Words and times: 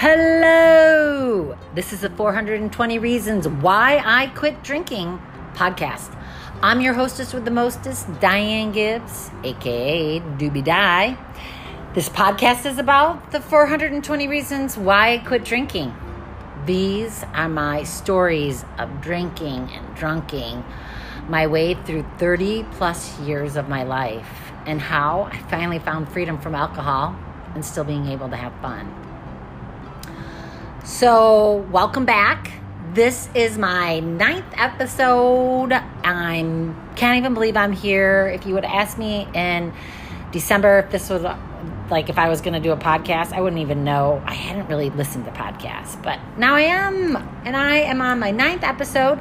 Hello! 0.00 1.58
This 1.74 1.92
is 1.92 2.02
the 2.02 2.10
420 2.10 3.00
Reasons 3.00 3.48
Why 3.48 4.00
I 4.04 4.28
Quit 4.28 4.62
Drinking 4.62 5.20
podcast. 5.54 6.16
I'm 6.62 6.80
your 6.80 6.94
hostess 6.94 7.32
with 7.32 7.44
the 7.44 7.50
mostest, 7.50 8.06
Diane 8.20 8.70
Gibbs, 8.70 9.32
aka 9.42 10.20
Doobie 10.20 10.62
Die. 10.62 11.18
This 11.94 12.08
podcast 12.08 12.64
is 12.64 12.78
about 12.78 13.32
the 13.32 13.40
420 13.40 14.28
reasons 14.28 14.78
why 14.78 15.14
I 15.14 15.18
quit 15.18 15.44
drinking. 15.44 15.92
These 16.64 17.24
are 17.34 17.48
my 17.48 17.82
stories 17.82 18.64
of 18.78 19.00
drinking 19.00 19.68
and 19.72 19.96
drunking 19.96 20.62
my 21.28 21.48
way 21.48 21.74
through 21.74 22.06
30 22.18 22.62
plus 22.70 23.18
years 23.18 23.56
of 23.56 23.68
my 23.68 23.82
life 23.82 24.52
and 24.64 24.80
how 24.80 25.22
I 25.22 25.38
finally 25.50 25.80
found 25.80 26.08
freedom 26.08 26.38
from 26.38 26.54
alcohol 26.54 27.16
and 27.56 27.64
still 27.64 27.82
being 27.82 28.06
able 28.06 28.28
to 28.28 28.36
have 28.36 28.52
fun. 28.62 29.07
So, 30.88 31.66
welcome 31.70 32.06
back. 32.06 32.50
This 32.94 33.28
is 33.34 33.58
my 33.58 34.00
ninth 34.00 34.46
episode. 34.54 35.70
I'm 36.02 36.74
can't 36.96 37.18
even 37.18 37.34
believe 37.34 37.58
I'm 37.58 37.72
here. 37.72 38.26
If 38.28 38.46
you 38.46 38.54
would 38.54 38.64
ask 38.64 38.96
me 38.96 39.28
in 39.34 39.74
December 40.32 40.78
if 40.78 40.90
this 40.90 41.10
was 41.10 41.24
like 41.90 42.08
if 42.08 42.18
I 42.18 42.30
was 42.30 42.40
going 42.40 42.54
to 42.54 42.60
do 42.60 42.72
a 42.72 42.76
podcast, 42.78 43.34
I 43.34 43.42
wouldn't 43.42 43.60
even 43.60 43.84
know. 43.84 44.22
I 44.24 44.32
hadn't 44.32 44.66
really 44.68 44.88
listened 44.88 45.26
to 45.26 45.30
podcasts, 45.30 46.02
but 46.02 46.18
now 46.38 46.54
I 46.54 46.62
am, 46.62 47.16
and 47.44 47.54
I 47.54 47.76
am 47.80 48.00
on 48.00 48.18
my 48.18 48.30
ninth 48.30 48.64
episode, 48.64 49.20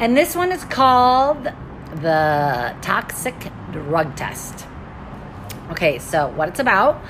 and 0.00 0.16
this 0.16 0.34
one 0.34 0.50
is 0.50 0.64
called 0.64 1.44
the 1.44 2.74
toxic 2.80 3.34
drug 3.70 4.16
test. 4.16 4.64
Okay, 5.70 5.98
so 5.98 6.28
what 6.28 6.48
it's 6.48 6.58
about 6.58 7.04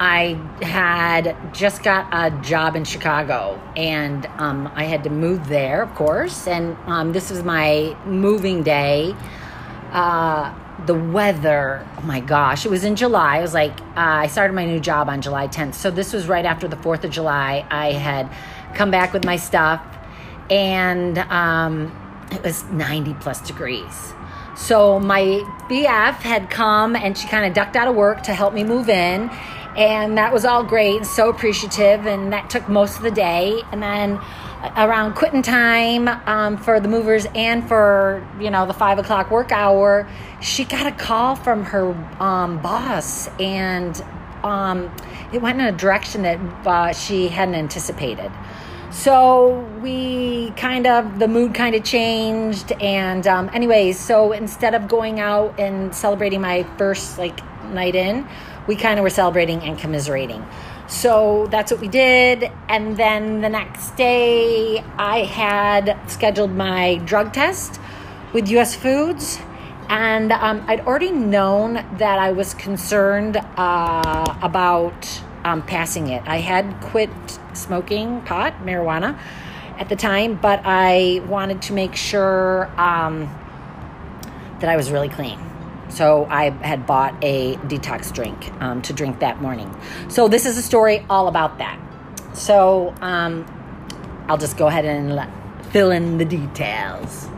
I 0.00 0.40
had 0.60 1.36
just 1.54 1.82
got 1.84 2.08
a 2.12 2.30
job 2.42 2.74
in 2.74 2.84
Chicago 2.84 3.60
and 3.76 4.26
um, 4.38 4.70
I 4.74 4.84
had 4.84 5.04
to 5.04 5.10
move 5.10 5.48
there, 5.48 5.82
of 5.82 5.94
course. 5.94 6.48
And 6.48 6.76
um, 6.86 7.12
this 7.12 7.30
was 7.30 7.44
my 7.44 7.96
moving 8.04 8.62
day. 8.62 9.14
Uh, 9.92 10.52
the 10.86 10.94
weather, 10.94 11.86
oh 11.98 12.02
my 12.02 12.18
gosh, 12.18 12.66
it 12.66 12.70
was 12.70 12.82
in 12.82 12.96
July. 12.96 13.38
It 13.38 13.42
was 13.42 13.54
like, 13.54 13.80
uh, 13.80 14.24
I 14.24 14.26
started 14.26 14.54
my 14.54 14.64
new 14.64 14.80
job 14.80 15.08
on 15.08 15.22
July 15.22 15.46
10th. 15.46 15.74
So 15.74 15.90
this 15.92 16.12
was 16.12 16.26
right 16.26 16.44
after 16.44 16.66
the 16.66 16.76
4th 16.76 17.04
of 17.04 17.10
July. 17.10 17.64
I 17.70 17.92
had 17.92 18.28
come 18.74 18.90
back 18.90 19.12
with 19.12 19.24
my 19.24 19.36
stuff 19.36 19.80
and 20.50 21.18
um, 21.18 21.92
it 22.32 22.42
was 22.42 22.64
90 22.64 23.14
plus 23.14 23.40
degrees. 23.46 24.12
So 24.56 24.98
my 24.98 25.22
BF 25.68 26.14
had 26.14 26.50
come 26.50 26.96
and 26.96 27.16
she 27.16 27.28
kind 27.28 27.46
of 27.46 27.54
ducked 27.54 27.76
out 27.76 27.86
of 27.86 27.94
work 27.94 28.24
to 28.24 28.34
help 28.34 28.54
me 28.54 28.64
move 28.64 28.88
in 28.88 29.30
and 29.76 30.16
that 30.18 30.32
was 30.32 30.44
all 30.44 30.62
great 30.62 31.04
so 31.04 31.28
appreciative 31.28 32.06
and 32.06 32.32
that 32.32 32.50
took 32.50 32.68
most 32.68 32.96
of 32.96 33.02
the 33.02 33.10
day. 33.10 33.62
And 33.72 33.82
then 33.82 34.20
around 34.76 35.14
quitting 35.14 35.42
time 35.42 36.08
um, 36.26 36.56
for 36.56 36.80
the 36.80 36.88
movers 36.88 37.26
and 37.34 37.66
for 37.68 38.26
you 38.40 38.50
know 38.50 38.66
the 38.66 38.72
five 38.72 38.98
o'clock 38.98 39.30
work 39.30 39.52
hour 39.52 40.08
she 40.40 40.64
got 40.64 40.86
a 40.86 40.92
call 40.92 41.36
from 41.36 41.64
her 41.64 41.92
um, 42.20 42.60
boss. 42.60 43.28
And 43.40 44.00
um, 44.42 44.94
it 45.32 45.40
went 45.40 45.60
in 45.60 45.66
a 45.66 45.72
direction 45.72 46.22
that 46.22 46.38
uh, 46.66 46.92
she 46.92 47.28
hadn't 47.28 47.54
anticipated. 47.54 48.30
So 48.90 49.58
we 49.82 50.52
kind 50.52 50.86
of 50.86 51.18
the 51.18 51.26
mood 51.26 51.54
kind 51.54 51.74
of 51.74 51.82
changed. 51.82 52.72
And 52.72 53.26
um, 53.26 53.50
anyways 53.52 53.98
so 53.98 54.32
instead 54.32 54.74
of 54.74 54.86
going 54.86 55.18
out 55.18 55.58
and 55.58 55.94
celebrating 55.94 56.40
my 56.40 56.62
first 56.78 57.18
like 57.18 57.40
night 57.72 57.94
in 57.94 58.28
we 58.66 58.76
kind 58.76 58.98
of 58.98 59.02
were 59.02 59.10
celebrating 59.10 59.62
and 59.62 59.78
commiserating. 59.78 60.44
So 60.86 61.46
that's 61.50 61.72
what 61.72 61.80
we 61.80 61.88
did. 61.88 62.50
And 62.68 62.96
then 62.96 63.40
the 63.40 63.48
next 63.48 63.96
day, 63.96 64.84
I 64.98 65.20
had 65.20 65.98
scheduled 66.10 66.52
my 66.52 66.96
drug 67.04 67.32
test 67.32 67.80
with 68.32 68.48
US 68.48 68.74
Foods. 68.74 69.38
And 69.88 70.32
um, 70.32 70.64
I'd 70.66 70.80
already 70.80 71.12
known 71.12 71.74
that 71.98 72.18
I 72.18 72.32
was 72.32 72.54
concerned 72.54 73.36
uh, 73.36 74.38
about 74.42 75.22
um, 75.44 75.62
passing 75.62 76.08
it. 76.08 76.22
I 76.26 76.38
had 76.38 76.80
quit 76.80 77.10
smoking 77.52 78.22
pot, 78.22 78.54
marijuana, 78.64 79.18
at 79.78 79.88
the 79.88 79.96
time, 79.96 80.36
but 80.36 80.62
I 80.64 81.22
wanted 81.28 81.62
to 81.62 81.72
make 81.72 81.96
sure 81.96 82.70
um, 82.80 83.28
that 84.60 84.70
I 84.70 84.76
was 84.76 84.90
really 84.90 85.08
clean. 85.08 85.38
So 85.94 86.26
I 86.28 86.50
had 86.50 86.86
bought 86.86 87.14
a 87.22 87.54
detox 87.56 88.12
drink 88.12 88.52
um, 88.60 88.82
to 88.82 88.92
drink 88.92 89.20
that 89.20 89.40
morning. 89.40 89.72
So 90.08 90.26
this 90.26 90.44
is 90.44 90.58
a 90.58 90.62
story 90.62 91.06
all 91.08 91.28
about 91.28 91.58
that. 91.58 91.78
So 92.34 92.92
um, 93.00 93.46
I'll 94.28 94.38
just 94.38 94.56
go 94.56 94.66
ahead 94.66 94.84
and 94.84 95.14
let, 95.14 95.28
fill 95.66 95.92
in 95.92 96.18
the 96.18 96.24
details. 96.24 97.28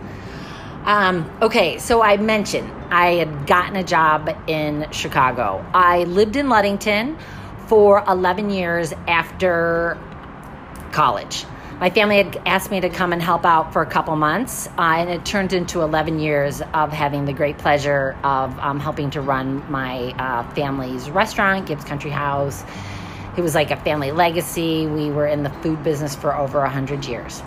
Um, 0.85 1.31
okay, 1.43 1.79
so 1.79 2.01
I 2.01 2.17
mentioned 2.17 2.71
I 2.91 3.15
had 3.15 3.47
gotten 3.47 3.77
a 3.77 3.85
job 3.85 4.35
in 4.47 4.87
Chicago. 4.91 5.65
I 5.75 6.05
lived 6.05 6.37
in 6.37 6.49
Ludington 6.49 7.19
for 7.67 8.03
11 8.09 8.49
years 8.51 8.95
after 9.07 9.99
college 10.93 11.45
my 11.81 11.91
family 11.91 12.17
had 12.17 12.41
asked 12.47 12.71
me 12.71 12.81
to 12.81 12.89
come 12.89 13.13
and 13.13 13.21
help 13.21 13.45
out 13.45 13.71
for 13.73 13.83
a 13.83 13.87
couple 13.87 14.17
months, 14.17 14.67
uh, 14.79 14.95
and 14.97 15.11
it 15.11 15.27
turned 15.27 15.53
into 15.53 15.83
11 15.83 16.19
years 16.19 16.63
of 16.73 16.91
having 16.91 17.27
the 17.27 17.35
great 17.35 17.59
pleasure 17.59 18.17
of 18.25 18.59
um, 18.61 18.81
helping 18.81 19.11
to 19.11 19.21
run 19.21 19.71
my 19.71 20.15
uh, 20.19 20.49
family's 20.55 21.11
restaurant, 21.11 21.67
Gibbs 21.67 21.85
Country 21.85 22.11
House. 22.11 22.65
It 23.37 23.43
was 23.43 23.55
like 23.55 23.71
a 23.71 23.77
family 23.77 24.11
legacy. 24.11 24.87
We 24.87 25.11
were 25.11 25.27
in 25.27 25.43
the 25.43 25.51
food 25.51 25.83
business 25.85 26.17
for 26.17 26.35
over 26.35 26.61
100 26.61 27.05
years. 27.05 27.43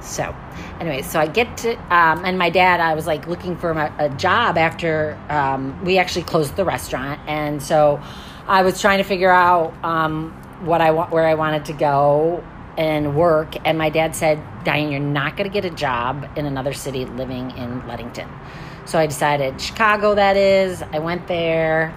So, 0.00 0.32
anyway, 0.78 1.02
so 1.02 1.18
I 1.18 1.26
get 1.26 1.56
to, 1.58 1.74
um, 1.92 2.24
and 2.24 2.38
my 2.38 2.50
dad, 2.50 2.78
I 2.78 2.94
was 2.94 3.08
like 3.08 3.26
looking 3.26 3.56
for 3.56 3.72
a, 3.72 3.92
a 3.98 4.08
job 4.10 4.56
after 4.56 5.18
um, 5.28 5.84
we 5.84 5.98
actually 5.98 6.22
closed 6.22 6.54
the 6.54 6.64
restaurant. 6.64 7.20
And 7.26 7.60
so 7.60 8.00
I 8.46 8.62
was 8.62 8.80
trying 8.80 8.98
to 8.98 9.04
figure 9.04 9.32
out 9.32 9.74
um, 9.82 10.30
what 10.64 10.80
I 10.80 10.92
want, 10.92 11.10
where 11.10 11.26
I 11.26 11.34
wanted 11.34 11.64
to 11.64 11.72
go 11.72 12.44
and 12.76 13.16
work. 13.16 13.54
And 13.64 13.78
my 13.78 13.88
dad 13.88 14.14
said, 14.14 14.42
Diane, 14.64 14.90
you're 14.90 15.00
not 15.00 15.36
going 15.36 15.48
to 15.48 15.52
get 15.52 15.64
a 15.64 15.74
job 15.74 16.28
in 16.36 16.46
another 16.46 16.72
city 16.72 17.04
living 17.04 17.50
in 17.52 17.86
Ludington. 17.86 18.28
So 18.84 18.98
I 18.98 19.06
decided, 19.06 19.60
Chicago, 19.60 20.14
that 20.14 20.36
is. 20.36 20.82
I 20.82 20.98
went 20.98 21.26
there, 21.26 21.94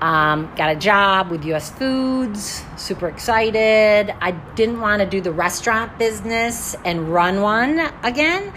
um, 0.00 0.52
got 0.56 0.70
a 0.70 0.76
job 0.76 1.30
with 1.30 1.44
US 1.46 1.70
Foods, 1.70 2.62
super 2.76 3.08
excited. 3.08 4.14
I 4.20 4.32
didn't 4.54 4.80
want 4.80 5.00
to 5.00 5.08
do 5.08 5.20
the 5.20 5.32
restaurant 5.32 5.98
business 5.98 6.76
and 6.84 7.08
run 7.08 7.40
one 7.40 7.90
again. 8.02 8.52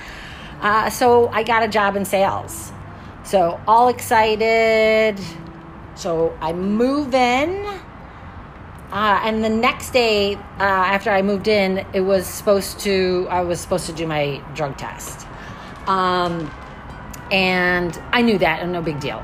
Uh, 0.62 0.90
so 0.90 1.30
I 1.30 1.44
got 1.44 1.64
a 1.64 1.68
job 1.70 1.96
in 1.96 2.04
sales. 2.04 2.74
So 3.24 3.60
all 3.68 3.88
excited. 3.88 5.20
So 5.96 6.38
I 6.42 6.52
move 6.52 7.14
in 7.14 7.80
uh, 8.92 9.22
and 9.24 9.44
the 9.44 9.50
next 9.50 9.92
day 9.92 10.36
uh, 10.36 10.40
after 10.60 11.10
I 11.12 11.22
moved 11.22 11.48
in, 11.48 11.86
it 11.94 12.02
was 12.02 12.26
supposed 12.26 12.80
to, 12.82 13.28
I 13.30 13.42
was 13.42 13.60
supposed 13.60 13.86
to 13.86 13.94
do 13.94 14.08
my 14.08 14.42
drug 14.56 14.78
test. 14.78 15.28
Um, 15.88 16.52
and 17.32 18.00
I 18.12 18.22
knew 18.22 18.38
that, 18.40 18.62
and 18.62 18.72
no 18.72 18.82
big 18.82 19.00
deal. 19.00 19.24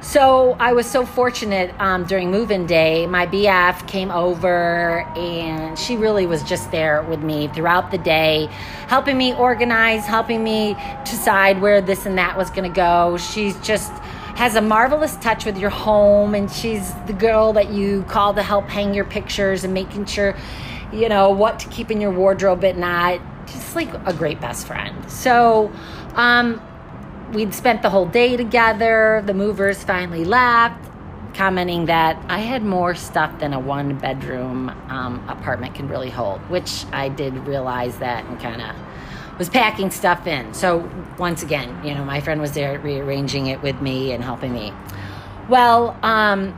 So 0.00 0.56
I 0.58 0.72
was 0.72 0.90
so 0.90 1.06
fortunate 1.06 1.72
um, 1.78 2.04
during 2.04 2.30
move-in 2.30 2.66
day. 2.66 3.06
My 3.06 3.26
BF 3.26 3.86
came 3.86 4.10
over, 4.10 5.02
and 5.16 5.78
she 5.78 5.96
really 5.96 6.26
was 6.26 6.42
just 6.42 6.72
there 6.72 7.02
with 7.04 7.20
me 7.20 7.46
throughout 7.48 7.92
the 7.92 7.98
day, 7.98 8.48
helping 8.88 9.16
me 9.16 9.32
organize, 9.34 10.04
helping 10.04 10.42
me 10.42 10.74
decide 11.04 11.60
where 11.60 11.80
this 11.80 12.04
and 12.04 12.18
that 12.18 12.36
was 12.36 12.50
going 12.50 12.68
to 12.68 12.74
go. 12.74 13.16
She's 13.16 13.56
just 13.60 13.92
has 14.36 14.56
a 14.56 14.60
marvelous 14.60 15.16
touch 15.16 15.44
with 15.44 15.58
your 15.58 15.70
home, 15.70 16.34
and 16.34 16.50
she's 16.50 16.92
the 17.06 17.12
girl 17.12 17.52
that 17.52 17.70
you 17.70 18.02
call 18.04 18.34
to 18.34 18.42
help 18.42 18.68
hang 18.68 18.94
your 18.94 19.04
pictures 19.04 19.64
and 19.64 19.72
making 19.72 20.06
sure, 20.06 20.36
you 20.92 21.08
know, 21.08 21.30
what 21.30 21.58
to 21.60 21.68
keep 21.68 21.90
in 21.90 22.00
your 22.00 22.10
wardrobe 22.10 22.64
at 22.64 22.76
night. 22.76 23.20
Just 23.46 23.76
like 23.76 23.92
a 24.06 24.12
great 24.12 24.40
best 24.40 24.66
friend. 24.66 25.10
So, 25.10 25.70
um, 26.14 26.60
we'd 27.32 27.54
spent 27.54 27.82
the 27.82 27.90
whole 27.90 28.06
day 28.06 28.36
together. 28.36 29.22
The 29.24 29.34
movers 29.34 29.82
finally 29.82 30.24
left, 30.24 30.90
commenting 31.34 31.86
that 31.86 32.22
I 32.28 32.38
had 32.38 32.62
more 32.62 32.94
stuff 32.94 33.38
than 33.40 33.52
a 33.52 33.60
one 33.60 33.98
bedroom 33.98 34.68
um, 34.88 35.26
apartment 35.28 35.74
can 35.74 35.88
really 35.88 36.10
hold, 36.10 36.40
which 36.50 36.84
I 36.92 37.08
did 37.08 37.34
realize 37.46 37.98
that 37.98 38.24
and 38.26 38.38
kind 38.40 38.62
of 38.62 38.76
was 39.38 39.48
packing 39.48 39.90
stuff 39.90 40.26
in. 40.26 40.52
So 40.54 40.88
once 41.18 41.42
again, 41.42 41.84
you 41.84 41.94
know, 41.94 42.04
my 42.04 42.20
friend 42.20 42.40
was 42.40 42.52
there 42.52 42.78
rearranging 42.78 43.46
it 43.46 43.62
with 43.62 43.80
me 43.80 44.12
and 44.12 44.22
helping 44.22 44.52
me. 44.52 44.72
Well, 45.48 45.96
um, 46.02 46.56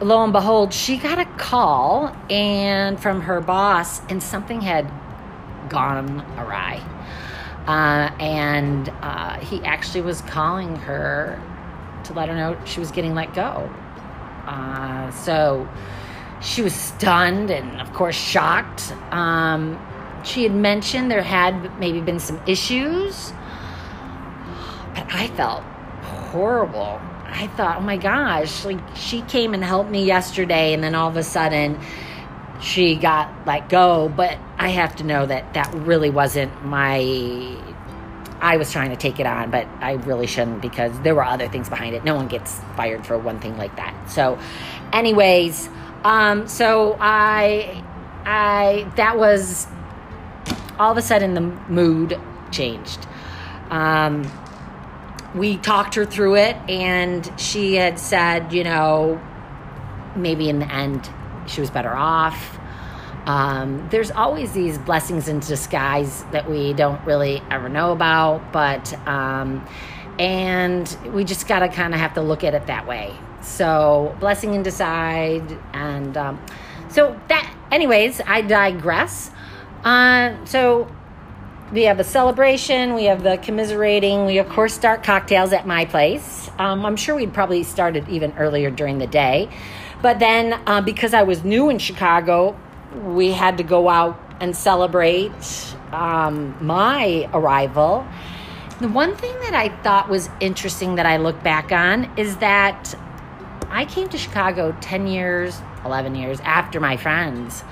lo 0.00 0.22
and 0.22 0.32
behold, 0.32 0.72
she 0.72 0.96
got 0.96 1.18
a 1.18 1.24
call 1.36 2.14
and 2.30 3.00
from 3.00 3.20
her 3.22 3.40
boss, 3.40 4.00
and 4.08 4.22
something 4.22 4.60
had 4.60 4.90
gone 5.68 6.20
awry. 6.38 6.82
Uh, 7.66 8.14
and 8.20 8.88
uh, 9.02 9.38
he 9.40 9.62
actually 9.64 10.00
was 10.00 10.20
calling 10.22 10.76
her 10.76 11.40
to 12.04 12.12
let 12.12 12.28
her 12.28 12.34
know 12.34 12.56
she 12.64 12.78
was 12.78 12.92
getting 12.92 13.14
let 13.14 13.34
go. 13.34 13.68
Uh, 14.46 15.10
so 15.10 15.68
she 16.40 16.62
was 16.62 16.74
stunned 16.74 17.50
and, 17.50 17.80
of 17.80 17.92
course, 17.92 18.14
shocked. 18.14 18.92
Um, 19.10 19.76
she 20.24 20.42
had 20.42 20.54
mentioned 20.54 21.10
there 21.10 21.22
had 21.22 21.78
maybe 21.78 22.00
been 22.00 22.18
some 22.18 22.40
issues, 22.46 23.32
but 24.94 25.06
I 25.12 25.28
felt 25.36 25.62
horrible. 26.02 27.00
I 27.26 27.48
thought, 27.48 27.78
oh 27.78 27.80
my 27.80 27.96
gosh, 27.96 28.64
like 28.64 28.80
she 28.96 29.22
came 29.22 29.54
and 29.54 29.62
helped 29.62 29.90
me 29.90 30.04
yesterday, 30.04 30.72
and 30.72 30.82
then 30.82 30.94
all 30.94 31.08
of 31.08 31.16
a 31.16 31.22
sudden 31.22 31.78
she 32.60 32.96
got 32.96 33.30
let 33.46 33.68
go. 33.68 34.08
But 34.08 34.38
I 34.58 34.70
have 34.70 34.96
to 34.96 35.04
know 35.04 35.26
that 35.26 35.54
that 35.54 35.72
really 35.74 36.10
wasn't 36.10 36.64
my. 36.64 37.56
I 38.40 38.58
was 38.58 38.70
trying 38.70 38.90
to 38.90 38.96
take 38.96 39.18
it 39.18 39.26
on, 39.26 39.50
but 39.50 39.66
I 39.80 39.92
really 39.92 40.26
shouldn't 40.26 40.60
because 40.60 40.98
there 41.00 41.14
were 41.14 41.24
other 41.24 41.48
things 41.48 41.68
behind 41.68 41.94
it. 41.94 42.04
No 42.04 42.14
one 42.14 42.28
gets 42.28 42.60
fired 42.76 43.06
for 43.06 43.18
one 43.18 43.40
thing 43.40 43.56
like 43.56 43.74
that. 43.76 44.10
So, 44.10 44.38
anyways, 44.92 45.70
um, 46.04 46.46
so 46.46 46.96
I, 47.00 47.82
I 48.24 48.90
that 48.96 49.18
was 49.18 49.66
all 50.78 50.92
of 50.92 50.98
a 50.98 51.02
sudden 51.02 51.34
the 51.34 51.40
mood 51.40 52.20
changed. 52.50 53.06
Um, 53.70 54.30
we 55.34 55.56
talked 55.58 55.94
her 55.96 56.06
through 56.06 56.36
it, 56.36 56.56
and 56.68 57.30
she 57.38 57.74
had 57.74 57.98
said, 57.98 58.52
you 58.52 58.64
know, 58.64 59.20
maybe 60.14 60.48
in 60.48 60.58
the 60.58 60.72
end 60.72 61.10
she 61.46 61.60
was 61.60 61.70
better 61.70 61.94
off. 61.94 62.58
Um, 63.26 63.88
there's 63.90 64.10
always 64.12 64.52
these 64.52 64.78
blessings 64.78 65.28
in 65.28 65.40
disguise 65.40 66.24
that 66.30 66.48
we 66.48 66.72
don't 66.72 67.04
really 67.04 67.42
ever 67.50 67.68
know 67.68 67.92
about, 67.92 68.52
but 68.52 68.92
um, 69.06 69.66
and 70.18 70.96
we 71.12 71.24
just 71.24 71.48
gotta 71.48 71.68
kind 71.68 71.92
of 71.92 72.00
have 72.00 72.14
to 72.14 72.22
look 72.22 72.44
at 72.44 72.54
it 72.54 72.66
that 72.68 72.86
way. 72.86 73.14
So 73.42 74.16
blessing 74.20 74.54
in 74.54 74.62
disguise, 74.62 75.42
and 75.72 76.16
um, 76.16 76.40
so 76.88 77.18
that. 77.28 77.52
Anyways, 77.72 78.20
I 78.24 78.42
digress. 78.42 79.32
Uh, 79.86 80.44
so 80.46 80.90
we 81.72 81.84
have 81.84 82.00
a 82.00 82.04
celebration, 82.04 82.94
we 82.94 83.04
have 83.04 83.22
the 83.22 83.36
commiserating, 83.36 84.26
we 84.26 84.38
of 84.38 84.48
course 84.48 84.74
start 84.74 85.04
cocktails 85.04 85.52
at 85.52 85.64
my 85.64 85.84
place. 85.84 86.50
Um, 86.58 86.84
I'm 86.84 86.96
sure 86.96 87.14
we'd 87.14 87.32
probably 87.32 87.62
started 87.62 88.08
even 88.08 88.32
earlier 88.36 88.68
during 88.68 88.98
the 88.98 89.06
day. 89.06 89.48
But 90.02 90.18
then 90.18 90.60
uh, 90.66 90.80
because 90.80 91.14
I 91.14 91.22
was 91.22 91.44
new 91.44 91.68
in 91.68 91.78
Chicago, 91.78 92.58
we 93.04 93.30
had 93.30 93.58
to 93.58 93.62
go 93.62 93.88
out 93.88 94.20
and 94.40 94.56
celebrate 94.56 95.76
um, 95.92 96.56
my 96.60 97.30
arrival. 97.32 98.04
The 98.80 98.88
one 98.88 99.14
thing 99.14 99.38
that 99.38 99.54
I 99.54 99.68
thought 99.84 100.08
was 100.08 100.28
interesting 100.40 100.96
that 100.96 101.06
I 101.06 101.18
look 101.18 101.40
back 101.44 101.70
on 101.70 102.10
is 102.18 102.38
that 102.38 102.92
I 103.70 103.84
came 103.84 104.08
to 104.08 104.18
Chicago 104.18 104.76
10 104.80 105.06
years, 105.06 105.60
11 105.84 106.16
years 106.16 106.40
after 106.40 106.80
my 106.80 106.96
friends. 106.96 107.62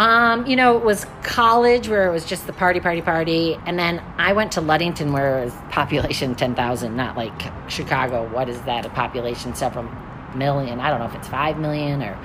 Um, 0.00 0.46
you 0.46 0.56
know, 0.56 0.78
it 0.78 0.82
was 0.82 1.04
college 1.22 1.86
where 1.86 2.08
it 2.08 2.10
was 2.10 2.24
just 2.24 2.46
the 2.46 2.54
party, 2.54 2.80
party, 2.80 3.02
party. 3.02 3.58
And 3.66 3.78
then 3.78 4.02
I 4.16 4.32
went 4.32 4.52
to 4.52 4.62
Ludington 4.62 5.12
where 5.12 5.42
it 5.42 5.44
was 5.44 5.54
population 5.68 6.34
10,000, 6.34 6.96
not 6.96 7.18
like 7.18 7.38
Chicago. 7.70 8.26
What 8.26 8.48
is 8.48 8.58
that? 8.62 8.86
A 8.86 8.88
population 8.88 9.54
several 9.54 9.86
million. 10.34 10.80
I 10.80 10.88
don't 10.88 11.00
know 11.00 11.04
if 11.04 11.14
it's 11.14 11.28
5 11.28 11.58
million 11.58 12.02
or. 12.02 12.18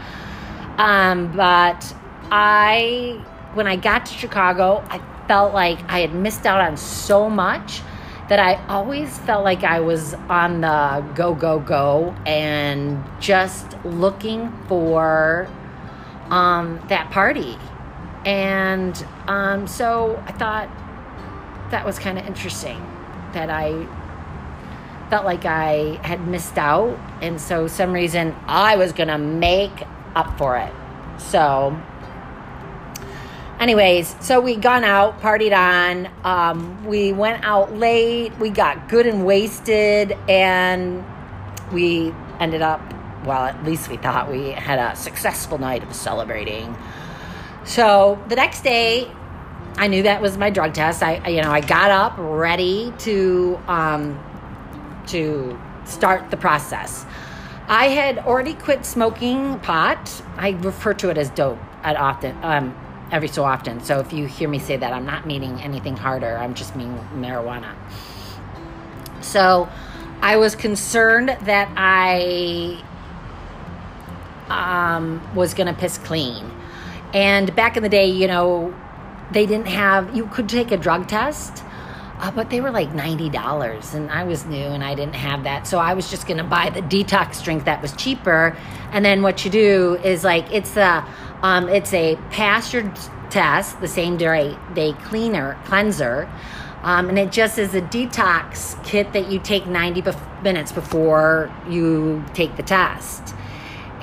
Um, 0.77 1.36
but 1.36 1.94
I, 2.31 3.22
when 3.56 3.68
I 3.68 3.75
got 3.75 4.06
to 4.06 4.13
Chicago, 4.13 4.81
I 4.89 5.01
felt 5.27 5.54
like 5.54 5.77
I 5.92 6.00
had 6.00 6.16
missed 6.16 6.45
out 6.45 6.62
on 6.62 6.77
so 6.77 7.30
much 7.30 7.81
that 8.30 8.39
I 8.39 8.56
always 8.68 9.18
felt 9.19 9.44
like 9.44 9.66
I 9.66 9.81
was 9.81 10.13
on 10.30 10.62
the 10.62 11.06
go, 11.13 11.36
go, 11.36 11.60
go 11.60 12.16
and 12.25 13.04
just 13.19 13.75
looking 13.83 14.50
for 14.69 15.50
um, 16.30 16.81
that 16.89 17.12
party. 17.12 17.57
And 18.25 19.06
um, 19.27 19.68
so 19.68 20.22
I 20.25 20.31
thought 20.31 20.69
that 21.72 21.86
was 21.86 22.00
kind 22.00 22.18
of 22.18 22.25
interesting 22.25 22.80
that 23.33 23.50
I 23.50 23.88
felt 25.10 25.25
like 25.25 25.45
I 25.45 26.00
had 26.04 26.27
missed 26.27 26.57
out. 26.57 26.98
And 27.22 27.39
so, 27.39 27.68
some 27.68 27.94
reason, 27.94 28.36
I 28.48 28.75
was 28.75 28.92
going 28.92 29.10
to 29.10 29.18
make 29.18 29.83
up 30.16 30.38
for 30.38 30.57
it. 30.57 30.74
So, 31.18 31.80
anyways, 33.60 34.16
so 34.19 34.39
we 34.42 34.56
gone 34.56 34.83
out, 34.83 35.22
partied 35.22 35.56
on. 35.56 36.10
Um, 36.24 36.86
we 36.86 37.13
went 37.13 37.44
out 37.44 37.75
late. 37.75 38.38
We 38.39 38.50
got 38.50 38.89
good 38.89 39.06
and 39.06 39.25
wasted, 39.25 40.13
and 40.27 41.04
we 41.72 42.13
ended 42.39 42.62
up 42.62 42.81
well, 43.25 43.44
at 43.45 43.63
least 43.63 43.89
we 43.89 43.98
thought 43.98 44.31
we 44.31 44.51
had 44.51 44.80
a 44.80 44.95
successful 44.95 45.57
night 45.57 45.83
of 45.83 45.94
celebrating. 45.94 46.75
So 47.63 48.24
the 48.27 48.36
next 48.36 48.63
day, 48.63 49.12
I 49.77 49.88
knew 49.88 50.04
that 50.04 50.22
was 50.22 50.38
my 50.38 50.50
drug 50.50 50.74
test. 50.74 51.04
I, 51.04 51.27
you 51.27 51.42
know, 51.42 51.51
I 51.51 51.62
got 51.62 51.92
up 51.92 52.16
ready 52.18 52.94
to 53.00 53.60
um, 53.68 54.19
to 55.07 55.60
start 55.86 56.31
the 56.31 56.38
process. 56.38 57.06
I 57.68 57.88
had 57.89 58.19
already 58.19 58.54
quit 58.54 58.86
smoking 58.86 59.60
pot. 59.60 60.22
I 60.38 60.50
refer 60.50 60.94
to 60.95 61.10
it 61.10 61.18
as 61.18 61.30
dope 61.31 61.57
at 61.83 61.95
often, 61.95 62.38
um, 62.44 62.77
every 63.12 63.27
so 63.27 63.44
often. 63.44 63.83
So 63.83 64.00
if 64.00 64.13
you 64.13 64.27
hear 64.27 64.48
me 64.48 64.60
say 64.60 64.77
that, 64.77 64.94
I'm 64.94 65.06
not 65.06 65.25
meaning 65.25 65.60
anything 65.62 65.98
harder. 65.98 66.38
I'm 66.38 66.54
just 66.54 66.75
meaning 66.75 67.00
marijuana. 67.16 67.74
So 69.22 69.68
I 70.22 70.38
was 70.38 70.56
concerned 70.56 71.30
that 71.30 71.72
I 71.75 72.83
um, 74.50 75.21
was 75.36 75.53
going 75.53 75.68
to 75.68 75.80
piss 75.80 75.97
clean. 75.97 76.51
And 77.13 77.56
back 77.56 77.77
in 77.77 77.83
the 77.83 77.89
day, 77.89 78.09
you 78.09 78.27
know, 78.27 78.74
they 79.31 79.45
didn't 79.45 79.68
have, 79.68 80.15
you 80.15 80.27
could 80.27 80.50
take 80.50 80.71
a 80.71 80.77
drug 80.77 81.07
test, 81.07 81.63
uh, 82.19 82.31
but 82.31 82.50
they 82.50 82.62
were 82.62 82.71
like 82.71 82.92
$90. 82.92 83.94
And 83.94 84.12
I 84.12 84.24
was 84.24 84.45
new 84.45 84.57
and 84.57 84.83
I 84.83 84.95
didn't 84.95 85.15
have 85.15 85.44
that. 85.44 85.68
So 85.68 85.80
I 85.80 85.94
was 85.94 86.09
just 86.09 86.27
going 86.27 86.38
to 86.38 86.44
buy 86.44 86.69
the 86.69 86.81
detox 86.81 87.44
drink 87.44 87.65
that 87.65 87.81
was 87.81 87.94
cheaper. 87.94 88.57
And 88.92 89.03
then 89.03 89.21
what 89.21 89.44
you 89.45 89.51
do 89.51 89.95
is 90.03 90.24
like, 90.24 90.51
it's 90.51 90.77
a, 90.77 91.06
um, 91.41 91.69
it's 91.69 91.94
a 91.94 92.15
pass 92.31 92.74
your 92.74 92.91
test, 93.30 93.81
the 93.81 93.88
same 93.88 94.18
day, 94.18 94.57
day 94.74 94.94
cleaner, 95.03 95.57
cleanser. 95.65 96.30
Um, 96.83 97.09
and 97.09 97.18
it 97.18 97.31
just 97.31 97.57
is 97.57 97.74
a 97.74 97.81
detox 97.81 98.81
kit 98.83 99.12
that 99.13 99.31
you 99.31 99.39
take 99.39 99.65
90 99.65 100.03
bef- 100.03 100.44
minutes 100.44 100.71
before 100.71 101.51
you 101.68 102.24
take 102.33 102.56
the 102.57 102.63
test. 102.63 103.36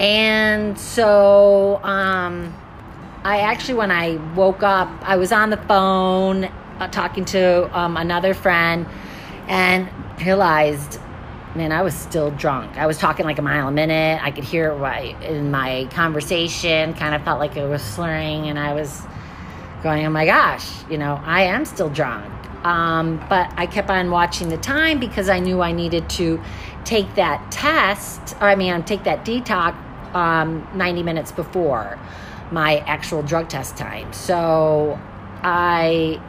And 0.02 0.76
so 0.76 1.80
um, 1.84 2.52
I 3.22 3.38
actually, 3.38 3.74
when 3.74 3.92
I 3.92 4.16
woke 4.34 4.64
up, 4.64 4.90
I 5.02 5.14
was 5.14 5.30
on 5.30 5.50
the 5.50 5.56
phone 5.56 6.44
uh, 6.44 6.88
talking 6.88 7.24
to 7.26 7.78
um, 7.78 7.96
another 7.96 8.34
friend 8.34 8.84
and 9.46 9.88
realized, 10.18 10.98
man, 11.54 11.70
I 11.70 11.82
was 11.82 11.94
still 11.94 12.32
drunk. 12.32 12.76
I 12.76 12.86
was 12.86 12.98
talking 12.98 13.24
like 13.24 13.38
a 13.38 13.42
mile 13.42 13.68
a 13.68 13.70
minute. 13.70 14.20
I 14.20 14.32
could 14.32 14.42
hear 14.42 14.72
it 14.72 14.74
right 14.74 15.20
in 15.22 15.52
my 15.52 15.86
conversation, 15.92 16.94
kind 16.94 17.14
of 17.14 17.22
felt 17.22 17.38
like 17.38 17.56
it 17.56 17.68
was 17.68 17.80
slurring, 17.80 18.48
and 18.48 18.58
I 18.58 18.74
was 18.74 19.02
going, 19.84 20.04
oh 20.04 20.10
my 20.10 20.26
gosh, 20.26 20.68
you 20.90 20.98
know, 20.98 21.20
I 21.24 21.42
am 21.42 21.64
still 21.64 21.90
drunk. 21.90 22.26
Um, 22.64 23.24
but 23.28 23.52
I 23.56 23.66
kept 23.66 23.88
on 23.88 24.10
watching 24.10 24.48
the 24.48 24.56
time 24.56 24.98
because 24.98 25.28
I 25.28 25.38
knew 25.38 25.60
I 25.60 25.70
needed 25.70 26.10
to 26.10 26.42
take 26.84 27.14
that 27.14 27.52
test, 27.52 28.34
or 28.40 28.48
I 28.48 28.56
mean, 28.56 28.82
take 28.82 29.04
that 29.04 29.24
detox 29.24 29.76
um, 30.14 30.66
90 30.74 31.02
minutes 31.02 31.32
before 31.32 31.98
my 32.50 32.78
actual 32.80 33.22
drug 33.22 33.48
test 33.48 33.76
time. 33.76 34.12
So 34.12 34.98
I, 35.42 36.20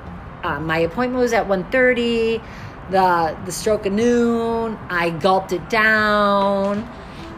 uh, 0.43 0.59
my 0.59 0.79
appointment 0.79 1.21
was 1.21 1.33
at 1.33 1.47
1.30, 1.47 2.41
the, 2.89 3.37
the 3.45 3.51
stroke 3.51 3.85
of 3.85 3.93
noon, 3.93 4.77
I 4.89 5.09
gulped 5.09 5.51
it 5.51 5.69
down 5.69 6.89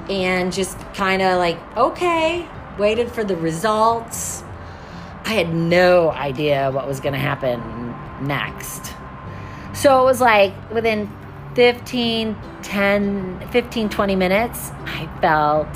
and 0.09 0.53
just 0.53 0.79
kind 0.93 1.21
of 1.21 1.37
like, 1.37 1.57
okay, 1.77 2.47
waited 2.77 3.11
for 3.11 3.23
the 3.23 3.35
results. 3.35 4.43
I 5.23 5.33
had 5.33 5.53
no 5.53 6.11
idea 6.11 6.69
what 6.71 6.87
was 6.87 6.99
going 6.99 7.13
to 7.13 7.19
happen 7.19 7.59
next. 8.27 8.93
So 9.73 10.01
it 10.01 10.05
was 10.05 10.21
like 10.21 10.53
within 10.71 11.11
15, 11.55 12.35
10, 12.61 13.49
15, 13.49 13.89
20 13.89 14.15
minutes, 14.15 14.71
I 14.85 15.09
felt 15.21 15.67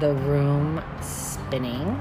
the 0.00 0.14
room 0.14 0.82
spinning. 1.00 2.00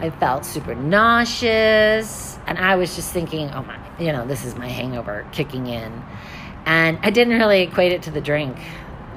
I 0.00 0.10
felt 0.10 0.44
super 0.44 0.74
nauseous. 0.74 2.38
And 2.46 2.58
I 2.58 2.76
was 2.76 2.94
just 2.94 3.12
thinking, 3.12 3.50
oh 3.50 3.62
my, 3.62 3.78
you 3.98 4.12
know, 4.12 4.26
this 4.26 4.44
is 4.44 4.54
my 4.56 4.68
hangover 4.68 5.26
kicking 5.32 5.66
in. 5.66 6.02
And 6.64 6.98
I 7.02 7.10
didn't 7.10 7.38
really 7.38 7.62
equate 7.62 7.92
it 7.92 8.02
to 8.02 8.10
the 8.10 8.20
drink. 8.20 8.56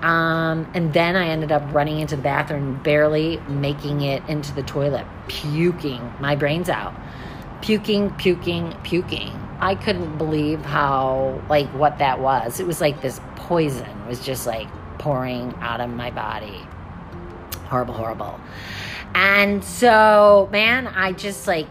Um, 0.01 0.69
and 0.73 0.93
then 0.93 1.15
I 1.15 1.27
ended 1.27 1.51
up 1.51 1.73
running 1.73 1.99
into 1.99 2.15
the 2.15 2.21
bathroom, 2.21 2.81
barely 2.81 3.37
making 3.47 4.01
it 4.01 4.23
into 4.29 4.53
the 4.53 4.63
toilet, 4.63 5.05
puking 5.27 6.13
my 6.19 6.35
brains 6.35 6.69
out. 6.69 6.95
Puking, 7.61 8.11
puking, 8.11 8.73
puking. 8.83 9.31
I 9.59 9.75
couldn't 9.75 10.17
believe 10.17 10.61
how, 10.61 11.41
like, 11.49 11.67
what 11.73 11.97
that 11.97 12.21
was. 12.21 12.61
It 12.61 12.65
was 12.65 12.79
like 12.79 13.01
this 13.01 13.19
poison 13.35 14.07
was 14.07 14.23
just 14.25 14.47
like 14.47 14.67
pouring 14.99 15.53
out 15.59 15.81
of 15.81 15.89
my 15.89 16.11
body. 16.11 16.65
Horrible, 17.69 17.93
horrible. 17.93 18.39
And 19.13 19.63
so, 19.63 20.49
man, 20.51 20.87
I 20.87 21.11
just 21.11 21.47
like, 21.47 21.67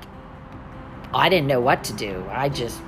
I 1.12 1.28
didn't 1.28 1.48
know 1.48 1.60
what 1.60 1.84
to 1.84 1.92
do. 1.92 2.24
I 2.30 2.48
just 2.48 2.80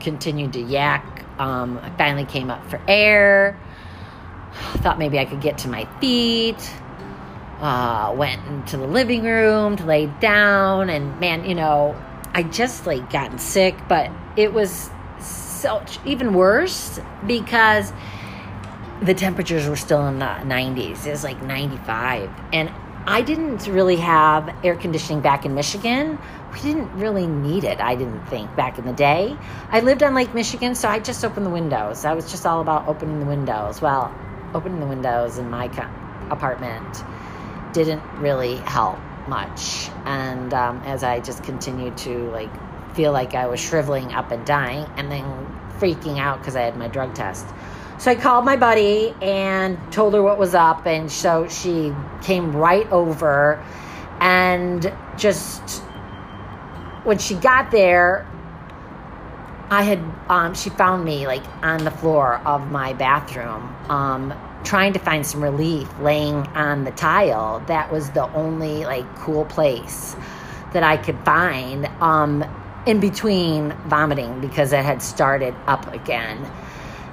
continued 0.00 0.54
to 0.54 0.60
yak. 0.60 1.24
Um, 1.38 1.78
I 1.78 1.90
finally 1.90 2.24
came 2.24 2.50
up 2.50 2.68
for 2.68 2.80
air. 2.88 3.58
Thought 4.78 4.98
maybe 4.98 5.20
I 5.20 5.24
could 5.24 5.40
get 5.40 5.58
to 5.58 5.68
my 5.68 5.84
feet. 6.00 6.72
Uh, 7.60 8.12
went 8.16 8.44
into 8.46 8.76
the 8.76 8.86
living 8.86 9.22
room 9.22 9.76
to 9.76 9.84
lay 9.84 10.06
down, 10.20 10.90
and 10.90 11.18
man, 11.18 11.44
you 11.44 11.54
know, 11.54 12.00
I 12.34 12.44
just 12.44 12.86
like 12.86 13.10
gotten 13.10 13.38
sick, 13.38 13.76
but 13.88 14.10
it 14.36 14.52
was 14.52 14.90
so 15.20 15.84
even 16.04 16.34
worse 16.34 17.00
because 17.26 17.92
the 19.02 19.14
temperatures 19.14 19.68
were 19.68 19.76
still 19.76 20.06
in 20.08 20.18
the 20.18 20.24
90s. 20.24 21.06
It 21.06 21.10
was 21.10 21.24
like 21.24 21.42
95, 21.42 22.30
and 22.52 22.70
I 23.06 23.22
didn't 23.22 23.66
really 23.66 23.96
have 23.96 24.54
air 24.64 24.76
conditioning 24.76 25.22
back 25.22 25.46
in 25.46 25.54
Michigan. 25.54 26.18
We 26.52 26.60
didn't 26.60 26.92
really 26.98 27.26
need 27.26 27.64
it, 27.64 27.80
I 27.80 27.94
didn't 27.94 28.26
think, 28.26 28.54
back 28.56 28.78
in 28.78 28.84
the 28.84 28.92
day. 28.92 29.36
I 29.70 29.80
lived 29.80 30.02
on 30.02 30.14
Lake 30.14 30.34
Michigan, 30.34 30.74
so 30.74 30.88
I 30.88 30.98
just 30.98 31.24
opened 31.24 31.46
the 31.46 31.50
windows. 31.50 32.04
I 32.04 32.14
was 32.14 32.30
just 32.30 32.44
all 32.44 32.60
about 32.60 32.88
opening 32.88 33.20
the 33.20 33.26
windows. 33.26 33.80
Well, 33.80 34.14
opening 34.54 34.80
the 34.80 34.86
windows 34.86 35.38
in 35.38 35.48
my 35.48 35.66
apartment 36.30 37.02
didn't 37.72 38.02
really 38.18 38.56
help 38.56 38.98
much. 39.28 39.88
And 40.04 40.52
um, 40.52 40.82
as 40.84 41.04
I 41.04 41.20
just 41.20 41.44
continued 41.44 41.96
to 41.98 42.30
like 42.30 42.50
feel 42.94 43.12
like 43.12 43.34
I 43.34 43.46
was 43.46 43.60
shriveling 43.60 44.12
up 44.12 44.32
and 44.32 44.44
dying, 44.44 44.84
and 44.96 45.10
then 45.10 45.24
freaking 45.78 46.18
out 46.18 46.40
because 46.40 46.56
I 46.56 46.62
had 46.62 46.76
my 46.76 46.88
drug 46.88 47.14
test. 47.14 47.46
So 47.98 48.12
I 48.12 48.14
called 48.14 48.44
my 48.44 48.56
buddy 48.56 49.14
and 49.20 49.78
told 49.92 50.14
her 50.14 50.22
what 50.22 50.38
was 50.38 50.54
up, 50.54 50.86
and 50.86 51.10
so 51.10 51.48
she 51.48 51.92
came 52.22 52.54
right 52.54 52.90
over 52.92 53.62
and 54.20 54.92
just 55.16 55.80
when 57.04 57.18
she 57.18 57.34
got 57.34 57.70
there, 57.70 58.26
I 59.70 59.82
had 59.82 60.00
um, 60.28 60.54
she 60.54 60.70
found 60.70 61.04
me 61.04 61.26
like 61.26 61.44
on 61.62 61.84
the 61.84 61.90
floor 61.90 62.36
of 62.44 62.70
my 62.70 62.94
bathroom, 62.94 63.74
um, 63.90 64.34
trying 64.64 64.92
to 64.94 64.98
find 64.98 65.26
some 65.26 65.42
relief, 65.42 65.88
laying 66.00 66.34
on 66.34 66.84
the 66.84 66.90
tile. 66.90 67.60
That 67.66 67.92
was 67.92 68.10
the 68.10 68.30
only 68.34 68.84
like 68.84 69.16
cool 69.16 69.44
place 69.44 70.16
that 70.72 70.82
I 70.82 70.96
could 70.96 71.18
find 71.24 71.86
um, 72.00 72.44
in 72.86 72.98
between 73.00 73.72
vomiting 73.86 74.40
because 74.40 74.72
it 74.72 74.84
had 74.84 75.02
started 75.02 75.54
up 75.66 75.92
again. 75.94 76.50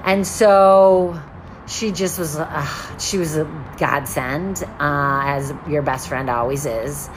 And 0.05 0.25
so 0.25 1.19
she 1.67 1.91
just 1.91 2.19
was, 2.19 2.37
uh, 2.37 2.97
she 2.99 3.17
was 3.17 3.35
a 3.37 3.45
godsend, 3.77 4.63
uh, 4.63 5.23
as 5.25 5.51
your 5.67 5.81
best 5.81 6.07
friend 6.07 6.29
always 6.29 6.65
is. 6.65 7.09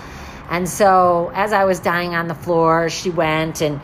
And 0.50 0.66
so 0.66 1.30
as 1.34 1.52
I 1.52 1.64
was 1.64 1.80
dying 1.80 2.14
on 2.14 2.28
the 2.28 2.34
floor, 2.34 2.88
she 2.88 3.10
went 3.10 3.60
and 3.60 3.80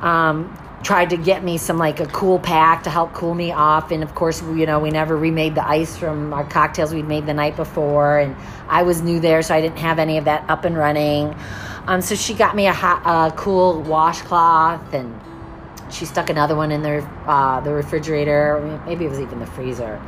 um, 0.00 0.58
tried 0.82 1.10
to 1.10 1.16
get 1.16 1.44
me 1.44 1.58
some 1.58 1.78
like 1.78 2.00
a 2.00 2.06
cool 2.06 2.40
pack 2.40 2.82
to 2.82 2.90
help 2.90 3.12
cool 3.12 3.34
me 3.34 3.52
off. 3.52 3.92
And 3.92 4.02
of 4.02 4.16
course, 4.16 4.42
you 4.42 4.66
know, 4.66 4.80
we 4.80 4.90
never 4.90 5.16
remade 5.16 5.54
the 5.54 5.66
ice 5.66 5.96
from 5.96 6.32
our 6.32 6.44
cocktails 6.44 6.92
we'd 6.92 7.06
made 7.06 7.26
the 7.26 7.34
night 7.34 7.54
before. 7.54 8.18
And 8.18 8.34
I 8.68 8.82
was 8.82 9.00
new 9.00 9.20
there, 9.20 9.42
so 9.42 9.54
I 9.54 9.60
didn't 9.60 9.78
have 9.78 10.00
any 10.00 10.18
of 10.18 10.24
that 10.24 10.50
up 10.50 10.64
and 10.64 10.76
running. 10.76 11.36
Um, 11.86 12.00
so 12.00 12.16
she 12.16 12.34
got 12.34 12.56
me 12.56 12.66
a 12.66 12.72
hot, 12.72 13.02
uh, 13.04 13.30
cool 13.36 13.82
washcloth 13.82 14.92
and 14.92 15.20
she 15.92 16.04
stuck 16.04 16.30
another 16.30 16.54
one 16.54 16.72
in 16.72 16.82
the 16.82 17.02
uh, 17.26 17.60
the 17.60 17.72
refrigerator. 17.72 18.80
Maybe 18.86 19.04
it 19.04 19.08
was 19.08 19.20
even 19.20 19.40
the 19.40 19.46
freezer. 19.46 20.00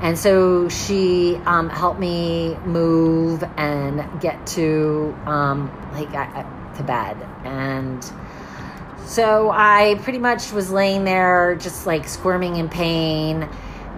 And 0.00 0.18
so 0.18 0.68
she 0.68 1.36
um, 1.46 1.70
helped 1.70 1.98
me 1.98 2.54
move 2.66 3.42
and 3.56 4.20
get 4.20 4.46
to 4.48 5.16
um, 5.24 5.70
like 5.92 6.12
to 6.76 6.82
bed. 6.82 7.16
And 7.44 8.04
so 9.06 9.50
I 9.50 9.98
pretty 10.02 10.18
much 10.18 10.52
was 10.52 10.70
laying 10.70 11.04
there, 11.04 11.54
just 11.54 11.86
like 11.86 12.06
squirming 12.08 12.56
in 12.56 12.68
pain. 12.68 13.48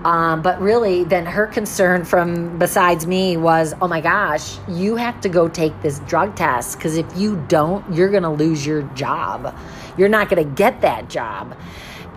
Um, 0.05 0.43
but 0.43 0.61
really, 0.61 1.03
then 1.03 1.27
her 1.27 1.49
concern 1.49 2.05
from 2.05 2.59
besides 2.59 3.05
me 3.05 3.37
was, 3.37 3.75
oh 3.83 3.89
my 3.89 4.01
gosh, 4.01 4.57
you 4.69 4.95
have 4.95 5.21
to 5.23 5.29
go 5.29 5.49
take 5.49 5.83
this 5.83 5.99
drug 6.01 6.37
test 6.37 6.79
because 6.79 6.97
if 6.97 7.07
you 7.17 7.45
don't, 7.49 7.93
you're 7.93 8.11
going 8.11 8.23
to 8.23 8.29
lose 8.29 8.65
your 8.65 8.83
job 8.95 9.57
you're 9.99 10.09
not 10.09 10.29
going 10.29 10.43
to 10.43 10.55
get 10.55 10.81
that 10.83 11.11
job. 11.11 11.57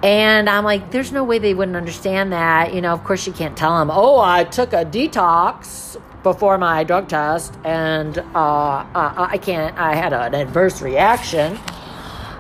And 0.03 0.50
I'm 0.50 0.63
like, 0.63 0.91
there's 0.91 1.11
no 1.11 1.23
way 1.23 1.38
they 1.39 1.53
wouldn't 1.53 1.77
understand 1.77 2.31
that. 2.31 2.73
You 2.73 2.81
know, 2.81 2.93
of 2.93 3.03
course, 3.03 3.27
you 3.27 3.33
can't 3.33 3.55
tell 3.57 3.77
them, 3.77 3.91
oh, 3.91 4.19
I 4.19 4.43
took 4.45 4.73
a 4.73 4.85
detox 4.85 6.01
before 6.23 6.57
my 6.57 6.83
drug 6.83 7.07
test 7.07 7.57
and 7.63 8.17
uh, 8.17 8.85
uh, 8.95 9.27
I 9.29 9.38
can't, 9.38 9.77
I 9.77 9.95
had 9.95 10.13
an 10.13 10.35
adverse 10.35 10.81
reaction. 10.81 11.57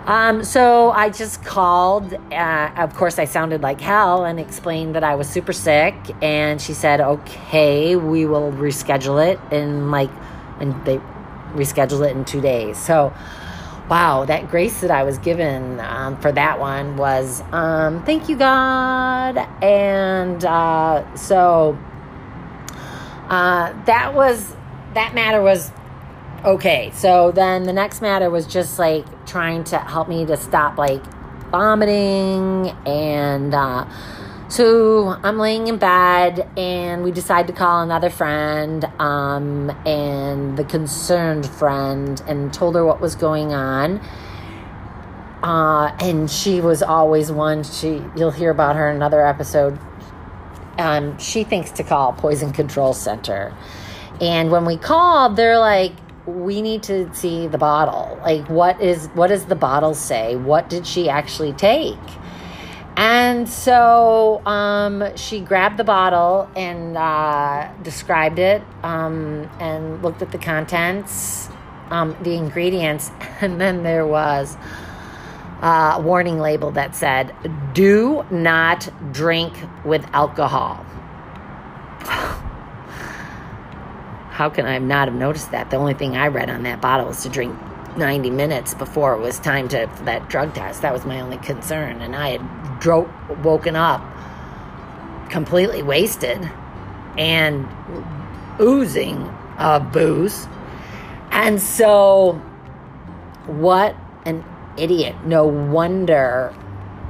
Um, 0.05 0.43
so 0.43 0.91
I 0.91 1.09
just 1.09 1.43
called. 1.45 2.13
Uh, 2.31 2.71
of 2.77 2.95
course, 2.95 3.19
I 3.19 3.25
sounded 3.25 3.61
like 3.61 3.79
hell 3.79 4.25
and 4.25 4.39
explained 4.39 4.95
that 4.95 5.03
I 5.03 5.13
was 5.13 5.29
super 5.29 5.53
sick. 5.53 5.93
And 6.23 6.59
she 6.59 6.73
said, 6.73 6.99
okay, 7.01 7.95
we 7.95 8.25
will 8.25 8.51
reschedule 8.51 9.23
it. 9.25 9.39
And 9.51 9.91
like, 9.91 10.09
and 10.59 10.73
they 10.85 10.99
rescheduled 11.53 12.09
it 12.09 12.15
in 12.15 12.25
two 12.25 12.41
days. 12.41 12.77
So, 12.79 13.13
wow, 13.91 14.23
that 14.23 14.49
grace 14.49 14.79
that 14.79 14.89
I 14.89 15.03
was 15.03 15.17
given 15.17 15.81
um, 15.81 16.15
for 16.21 16.31
that 16.31 16.61
one 16.61 16.95
was 16.95 17.43
um, 17.51 18.01
thank 18.05 18.29
you, 18.29 18.37
God. 18.37 19.37
And 19.61 20.45
uh, 20.45 21.13
so 21.17 21.77
uh, 23.27 23.73
that 23.83 24.13
was, 24.13 24.55
that 24.93 25.13
matter 25.13 25.41
was 25.41 25.73
okay. 26.45 26.89
So 26.95 27.33
then 27.33 27.63
the 27.63 27.73
next 27.73 28.01
matter 28.01 28.29
was 28.29 28.47
just 28.47 28.79
like 28.79 29.05
trying 29.27 29.65
to 29.65 29.77
help 29.79 30.07
me 30.07 30.25
to 30.25 30.37
stop 30.37 30.77
like 30.77 31.03
vomiting 31.51 32.69
and, 32.87 33.53
uh, 33.53 33.85
so 34.51 35.17
I'm 35.23 35.37
laying 35.37 35.67
in 35.67 35.77
bed, 35.77 36.45
and 36.57 37.03
we 37.05 37.11
decide 37.11 37.47
to 37.47 37.53
call 37.53 37.81
another 37.83 38.09
friend, 38.09 38.83
um, 38.99 39.69
and 39.85 40.57
the 40.57 40.65
concerned 40.65 41.45
friend, 41.45 42.21
and 42.27 42.53
told 42.53 42.75
her 42.75 42.83
what 42.85 42.99
was 42.99 43.15
going 43.15 43.53
on. 43.53 44.01
Uh, 45.41 45.95
and 46.01 46.29
she 46.29 46.59
was 46.59 46.83
always 46.83 47.31
one. 47.31 47.63
She 47.63 48.01
you'll 48.17 48.31
hear 48.31 48.51
about 48.51 48.75
her 48.75 48.89
in 48.89 48.97
another 48.97 49.25
episode. 49.25 49.79
Um, 50.77 51.17
she 51.17 51.45
thinks 51.45 51.71
to 51.71 51.83
call 51.83 52.11
Poison 52.11 52.51
Control 52.51 52.93
Center, 52.93 53.55
and 54.19 54.51
when 54.51 54.65
we 54.65 54.75
called, 54.75 55.37
they're 55.37 55.59
like, 55.59 55.93
"We 56.25 56.61
need 56.61 56.83
to 56.83 57.09
see 57.15 57.47
the 57.47 57.57
bottle. 57.57 58.19
Like, 58.21 58.49
what 58.49 58.81
is 58.81 59.07
what 59.13 59.27
does 59.27 59.45
the 59.45 59.55
bottle 59.55 59.93
say? 59.93 60.35
What 60.35 60.69
did 60.69 60.85
she 60.85 61.07
actually 61.07 61.53
take?" 61.53 61.97
And 62.97 63.47
so 63.47 64.45
um, 64.45 65.15
she 65.15 65.39
grabbed 65.39 65.77
the 65.77 65.83
bottle 65.83 66.49
and 66.55 66.97
uh, 66.97 67.71
described 67.81 68.37
it 68.37 68.61
um, 68.83 69.49
and 69.59 70.03
looked 70.03 70.21
at 70.21 70.31
the 70.31 70.37
contents, 70.37 71.49
um, 71.89 72.15
the 72.21 72.35
ingredients, 72.35 73.09
and 73.41 73.59
then 73.61 73.83
there 73.83 74.05
was 74.05 74.57
a 75.61 76.01
warning 76.03 76.39
label 76.39 76.71
that 76.71 76.95
said, 76.95 77.33
Do 77.73 78.25
not 78.29 78.89
drink 79.13 79.53
with 79.85 80.05
alcohol. 80.13 80.85
How 84.31 84.49
can 84.49 84.65
I 84.65 84.79
not 84.79 85.07
have 85.07 85.17
noticed 85.17 85.51
that? 85.51 85.69
The 85.69 85.77
only 85.77 85.93
thing 85.93 86.17
I 86.17 86.27
read 86.27 86.49
on 86.49 86.63
that 86.63 86.81
bottle 86.81 87.07
was 87.07 87.23
to 87.23 87.29
drink 87.29 87.55
90 87.97 88.29
minutes 88.29 88.73
before 88.73 89.13
it 89.13 89.19
was 89.19 89.39
time 89.39 89.67
to 89.69 89.89
that 90.03 90.29
drug 90.29 90.53
test. 90.53 90.81
That 90.81 90.93
was 90.93 91.05
my 91.05 91.21
only 91.21 91.37
concern. 91.37 92.01
And 92.01 92.15
I 92.15 92.29
had 92.37 92.79
dro- 92.79 93.11
woken 93.43 93.75
up 93.75 94.01
completely 95.29 95.81
wasted 95.81 96.49
and 97.17 97.67
oozing 98.59 99.17
of 99.57 99.91
booze. 99.91 100.47
And 101.31 101.61
so, 101.61 102.33
what 103.45 103.95
an 104.25 104.43
idiot. 104.77 105.15
No 105.25 105.45
wonder 105.45 106.53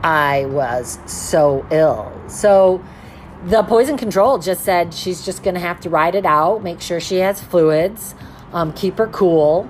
I 0.03 0.45
was 0.45 1.00
so 1.05 1.65
ill. 1.71 2.11
So, 2.27 2.83
the 3.45 3.63
poison 3.63 3.97
control 3.97 4.38
just 4.38 4.63
said 4.63 4.93
she's 4.93 5.25
just 5.25 5.43
going 5.43 5.55
to 5.55 5.59
have 5.59 5.79
to 5.81 5.89
ride 5.89 6.13
it 6.13 6.25
out, 6.25 6.61
make 6.61 6.79
sure 6.79 7.00
she 7.00 7.17
has 7.17 7.41
fluids, 7.41 8.13
um, 8.53 8.71
keep 8.73 9.00
her 9.00 9.07
cool 9.07 9.69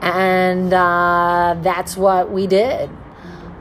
and 0.00 0.72
uh, 0.72 1.56
that's 1.62 1.96
what 1.96 2.30
we 2.30 2.46
did. 2.46 2.90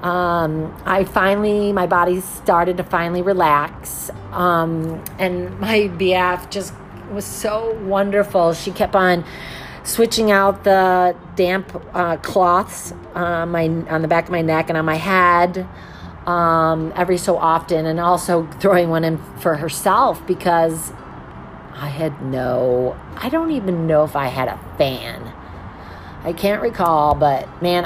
Um, 0.02 0.74
I 0.86 1.04
finally, 1.04 1.74
my 1.74 1.86
body 1.86 2.22
started 2.22 2.78
to 2.78 2.84
finally 2.84 3.22
relax. 3.22 4.10
Um, 4.32 5.04
and 5.18 5.60
my 5.60 5.90
BF 5.98 6.50
just 6.50 6.74
was 7.12 7.26
so 7.26 7.74
wonderful. 7.82 8.54
She 8.54 8.72
kept 8.72 8.96
on 8.96 9.26
switching 9.84 10.32
out 10.32 10.64
the 10.64 11.16
damp 11.36 11.84
uh, 11.94 12.18
cloths 12.18 12.94
on, 13.14 13.50
my, 13.50 13.66
on 13.90 14.02
the 14.02 14.08
back 14.08 14.26
of 14.26 14.32
my 14.32 14.42
neck 14.42 14.70
and 14.70 14.78
on 14.78 14.86
my 14.86 14.96
head 14.96 15.68
um, 16.26 16.94
every 16.96 17.18
so 17.18 17.38
often, 17.38 17.86
and 17.86 18.00
also 18.00 18.46
throwing 18.60 18.90
one 18.90 19.04
in 19.04 19.18
for 19.40 19.56
herself 19.56 20.26
because 20.28 20.92
I 21.74 21.88
had 21.88 22.22
no, 22.22 23.00
I 23.16 23.30
don't 23.30 23.52
even 23.52 23.88
know 23.88 24.04
if 24.04 24.16
I 24.16 24.28
had 24.28 24.48
a 24.48 24.60
fan. 24.78 25.34
I 26.24 26.34
can't 26.34 26.62
recall, 26.62 27.16
but 27.16 27.48
man. 27.62 27.86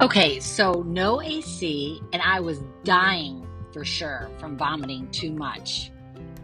Okay, 0.00 0.40
so 0.40 0.82
no 0.86 1.22
AC, 1.22 2.00
and 2.12 2.20
I 2.20 2.40
was 2.40 2.62
dying 2.84 3.46
for 3.72 3.84
sure 3.84 4.28
from 4.38 4.58
vomiting 4.58 5.10
too 5.10 5.32
much. 5.32 5.90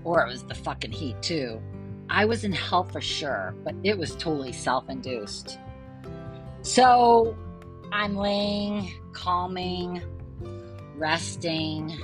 Or 0.04 0.25
it 0.25 0.30
was 0.30 0.44
the 0.44 0.54
fucking 0.54 0.92
heat, 0.92 1.20
too. 1.20 1.61
I 2.08 2.25
was 2.25 2.44
in 2.44 2.52
hell 2.52 2.85
for 2.85 3.00
sure, 3.00 3.54
but 3.64 3.75
it 3.85 3.99
was 3.99 4.14
totally 4.14 4.52
self 4.52 4.88
induced. 4.88 5.58
So 6.62 7.37
I'm 7.92 8.16
laying, 8.16 8.90
calming, 9.12 10.02
resting, 10.97 11.99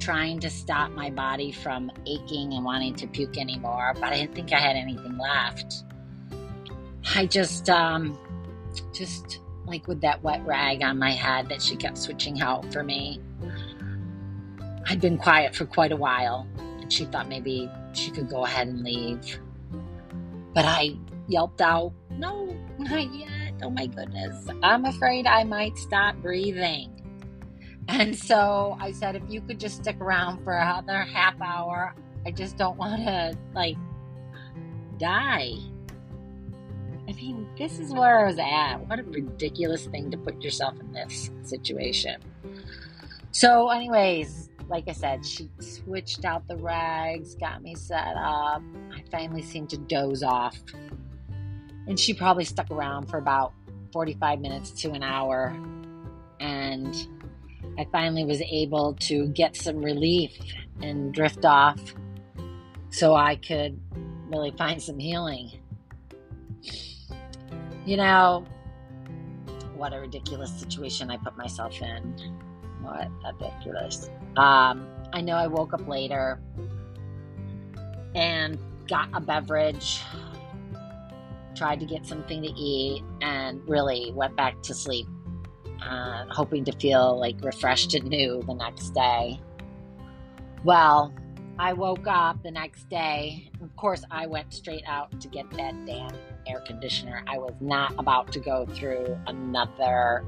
trying 0.00 0.40
to 0.40 0.50
stop 0.50 0.90
my 0.92 1.10
body 1.10 1.52
from 1.52 1.90
aching 2.06 2.54
and 2.54 2.64
wanting 2.64 2.94
to 2.96 3.06
puke 3.06 3.38
anymore, 3.38 3.92
but 3.94 4.12
I 4.12 4.16
didn't 4.16 4.34
think 4.34 4.52
I 4.52 4.58
had 4.58 4.76
anything 4.76 5.18
left. 5.18 5.84
I 7.14 7.26
just, 7.26 7.68
um, 7.70 8.18
just 8.92 9.40
like 9.66 9.86
with 9.86 10.00
that 10.00 10.22
wet 10.22 10.44
rag 10.44 10.82
on 10.82 10.98
my 10.98 11.12
head 11.12 11.48
that 11.48 11.62
she 11.62 11.76
kept 11.76 11.98
switching 11.98 12.40
out 12.40 12.72
for 12.72 12.82
me. 12.82 13.20
I'd 14.86 15.00
been 15.00 15.18
quiet 15.18 15.54
for 15.54 15.66
quite 15.66 15.92
a 15.92 15.96
while, 15.96 16.48
and 16.58 16.92
she 16.92 17.04
thought 17.04 17.28
maybe 17.28 17.70
she 17.92 18.10
could 18.10 18.28
go 18.28 18.44
ahead 18.44 18.66
and 18.66 18.82
leave. 18.82 19.38
But 20.54 20.64
I 20.64 20.96
yelped 21.28 21.60
out, 21.60 21.92
No, 22.10 22.56
not 22.78 23.14
yet. 23.14 23.54
Oh 23.62 23.70
my 23.70 23.86
goodness. 23.86 24.46
I'm 24.62 24.84
afraid 24.84 25.26
I 25.26 25.44
might 25.44 25.76
stop 25.78 26.16
breathing. 26.16 26.99
And 27.88 28.16
so 28.16 28.76
I 28.80 28.92
said, 28.92 29.16
If 29.16 29.22
you 29.28 29.40
could 29.40 29.58
just 29.58 29.76
stick 29.76 30.00
around 30.00 30.44
for 30.44 30.56
another 30.56 31.02
half 31.02 31.40
hour, 31.40 31.94
I 32.24 32.30
just 32.30 32.56
don't 32.56 32.76
want 32.76 33.04
to, 33.04 33.36
like, 33.54 33.76
die. 34.98 35.54
I 37.08 37.12
mean, 37.12 37.48
this 37.58 37.80
is 37.80 37.92
where 37.92 38.20
I 38.20 38.26
was 38.26 38.38
at. 38.38 38.76
What 38.88 39.00
a 39.00 39.02
ridiculous 39.02 39.86
thing 39.86 40.10
to 40.12 40.16
put 40.16 40.42
yourself 40.42 40.78
in 40.78 40.92
this 40.92 41.30
situation. 41.42 42.20
So, 43.32 43.70
anyways, 43.70 44.50
like 44.68 44.84
I 44.88 44.92
said, 44.92 45.26
she 45.26 45.50
switched 45.58 46.24
out 46.24 46.46
the 46.46 46.56
rags, 46.56 47.34
got 47.34 47.62
me 47.62 47.74
set 47.74 48.16
up. 48.16 48.62
I 48.92 49.02
finally 49.10 49.42
seemed 49.42 49.70
to 49.70 49.78
doze 49.78 50.22
off. 50.22 50.56
And 51.88 51.98
she 51.98 52.14
probably 52.14 52.44
stuck 52.44 52.70
around 52.70 53.06
for 53.06 53.18
about 53.18 53.52
45 53.92 54.40
minutes 54.40 54.70
to 54.82 54.92
an 54.92 55.02
hour. 55.02 55.56
And 56.38 56.94
I 57.78 57.86
finally 57.92 58.24
was 58.24 58.40
able 58.42 58.94
to 59.00 59.28
get 59.28 59.56
some 59.56 59.78
relief 59.78 60.32
and 60.82 61.12
drift 61.12 61.44
off 61.44 61.80
so 62.90 63.14
I 63.14 63.36
could 63.36 63.80
really 64.28 64.50
find 64.52 64.82
some 64.82 64.98
healing. 64.98 65.50
You 67.86 67.96
know, 67.96 68.44
what 69.74 69.92
a 69.94 70.00
ridiculous 70.00 70.52
situation 70.52 71.10
I 71.10 71.16
put 71.16 71.36
myself 71.36 71.80
in. 71.80 72.14
What 72.82 73.08
a 73.24 73.32
ridiculous. 73.32 74.10
Um, 74.36 74.86
I 75.12 75.20
know 75.20 75.34
I 75.34 75.46
woke 75.46 75.72
up 75.72 75.86
later 75.88 76.40
and 78.14 78.58
got 78.88 79.08
a 79.14 79.20
beverage, 79.20 80.00
tried 81.54 81.80
to 81.80 81.86
get 81.86 82.06
something 82.06 82.42
to 82.42 82.48
eat, 82.48 83.02
and 83.22 83.66
really 83.68 84.12
went 84.14 84.36
back 84.36 84.60
to 84.62 84.74
sleep, 84.74 85.06
uh, 85.82 86.24
hoping 86.30 86.64
to 86.64 86.72
feel 86.72 87.18
like 87.18 87.36
refreshed 87.42 87.94
and 87.94 88.08
new 88.08 88.42
the 88.46 88.54
next 88.54 88.90
day. 88.90 89.40
Well, 90.64 91.14
I 91.58 91.72
woke 91.72 92.06
up 92.06 92.42
the 92.42 92.50
next 92.50 92.88
day. 92.88 93.50
Of 93.62 93.74
course, 93.76 94.02
I 94.10 94.26
went 94.26 94.52
straight 94.52 94.84
out 94.86 95.20
to 95.20 95.28
get 95.28 95.50
that 95.52 95.74
damn 95.86 96.10
air 96.46 96.60
conditioner. 96.60 97.22
I 97.26 97.38
was 97.38 97.54
not 97.60 97.94
about 97.98 98.32
to 98.32 98.40
go 98.40 98.66
through 98.66 99.18
another 99.26 100.24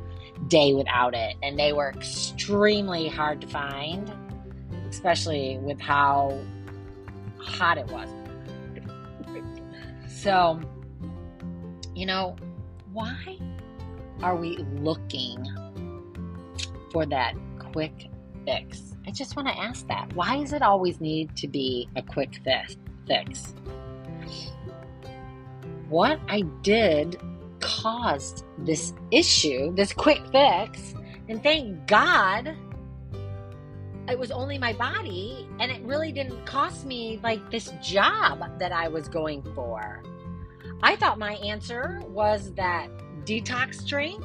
day 0.48 0.74
without 0.74 1.14
it. 1.14 1.36
And 1.42 1.58
they 1.58 1.72
were 1.72 1.90
extremely 1.90 3.08
hard 3.08 3.40
to 3.40 3.46
find, 3.46 4.12
especially 4.88 5.58
with 5.58 5.80
how 5.80 6.38
hot 7.38 7.78
it 7.78 7.86
was. 7.88 8.08
So, 10.06 10.60
you 11.94 12.06
know, 12.06 12.36
why 12.92 13.38
are 14.22 14.36
we 14.36 14.56
looking 14.80 15.44
for 16.90 17.06
that 17.06 17.34
quick 17.58 18.08
fix? 18.46 18.94
I 19.06 19.10
just 19.10 19.36
want 19.36 19.48
to 19.48 19.58
ask 19.58 19.86
that. 19.88 20.12
Why 20.14 20.38
does 20.38 20.52
it 20.52 20.62
always 20.62 21.00
need 21.00 21.34
to 21.36 21.48
be 21.48 21.88
a 21.96 22.02
quick 22.02 22.40
fix? 22.44 23.54
What 25.88 26.20
I 26.28 26.42
did 26.62 27.20
caused 27.60 28.44
this 28.58 28.92
issue, 29.10 29.74
this 29.74 29.92
quick 29.92 30.20
fix, 30.30 30.94
and 31.28 31.42
thank 31.42 31.86
God 31.86 32.56
it 34.08 34.18
was 34.18 34.30
only 34.30 34.58
my 34.58 34.72
body 34.72 35.48
and 35.60 35.70
it 35.70 35.80
really 35.82 36.12
didn't 36.12 36.44
cost 36.44 36.86
me 36.86 37.20
like 37.22 37.50
this 37.50 37.72
job 37.82 38.58
that 38.58 38.72
I 38.72 38.88
was 38.88 39.08
going 39.08 39.42
for. 39.54 40.02
I 40.82 40.96
thought 40.96 41.18
my 41.18 41.34
answer 41.34 42.00
was 42.08 42.52
that 42.54 42.88
detox 43.24 43.86
drink, 43.86 44.24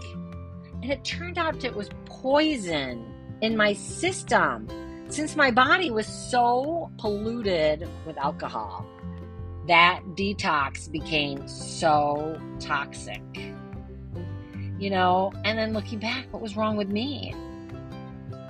and 0.82 0.92
it 0.92 1.04
turned 1.04 1.38
out 1.38 1.64
it 1.64 1.76
was 1.76 1.90
poison 2.06 3.06
in 3.42 3.56
my 3.56 3.74
system 3.74 4.68
since 5.10 5.36
my 5.36 5.52
body 5.52 5.90
was 5.92 6.08
so 6.08 6.92
polluted 6.98 7.88
with 8.06 8.18
alcohol. 8.18 8.86
That 9.68 10.02
detox 10.16 10.92
became 10.92 11.48
so 11.48 12.40
toxic. 12.60 13.22
You 14.80 14.90
know, 14.90 15.32
and 15.44 15.58
then 15.58 15.74
looking 15.74 16.00
back, 16.00 16.32
what 16.32 16.42
was 16.42 16.56
wrong 16.56 16.78
with 16.78 16.90
me? 16.90 17.34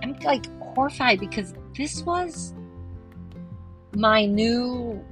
I'm 0.01 0.13
like 0.19 0.45
horrified 0.61 1.19
because 1.19 1.53
this 1.75 2.03
was 2.03 2.53
my 3.93 4.25
new 4.25 5.03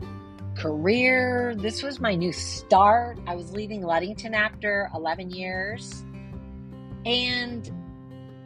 career. 0.56 1.56
This 1.58 1.84
was 1.84 2.00
my 2.00 2.16
new 2.16 2.32
start. 2.32 3.20
I 3.28 3.36
was 3.36 3.52
leaving 3.52 3.82
Ludington 3.82 4.34
after 4.34 4.90
11 4.96 5.30
years. 5.30 6.06
And 7.06 7.72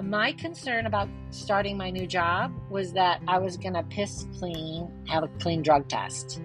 my 0.03 0.31
concern 0.33 0.85
about 0.85 1.09
starting 1.29 1.77
my 1.77 1.89
new 1.89 2.07
job 2.07 2.53
was 2.69 2.93
that 2.93 3.21
I 3.27 3.37
was 3.37 3.57
going 3.57 3.73
to 3.73 3.83
piss 3.83 4.25
clean, 4.37 4.91
have 5.07 5.23
a 5.23 5.27
clean 5.39 5.61
drug 5.61 5.87
test. 5.87 6.41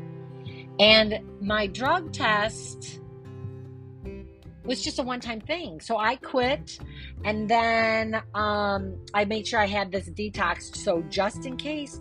And 0.79 1.21
my 1.41 1.67
drug 1.67 2.13
test 2.13 3.01
was 4.65 4.83
just 4.83 4.99
a 4.99 5.03
one 5.03 5.21
time 5.21 5.41
thing. 5.41 5.81
So 5.81 5.97
I 5.97 6.17
quit 6.17 6.79
and 7.25 7.49
then 7.49 8.21
um, 8.35 8.97
I 9.13 9.25
made 9.25 9.47
sure 9.47 9.61
I 9.61 9.67
had 9.67 9.93
this 9.93 10.09
detox. 10.11 10.77
So 10.77 11.03
just 11.09 11.47
in 11.47 11.57
case, 11.57 12.01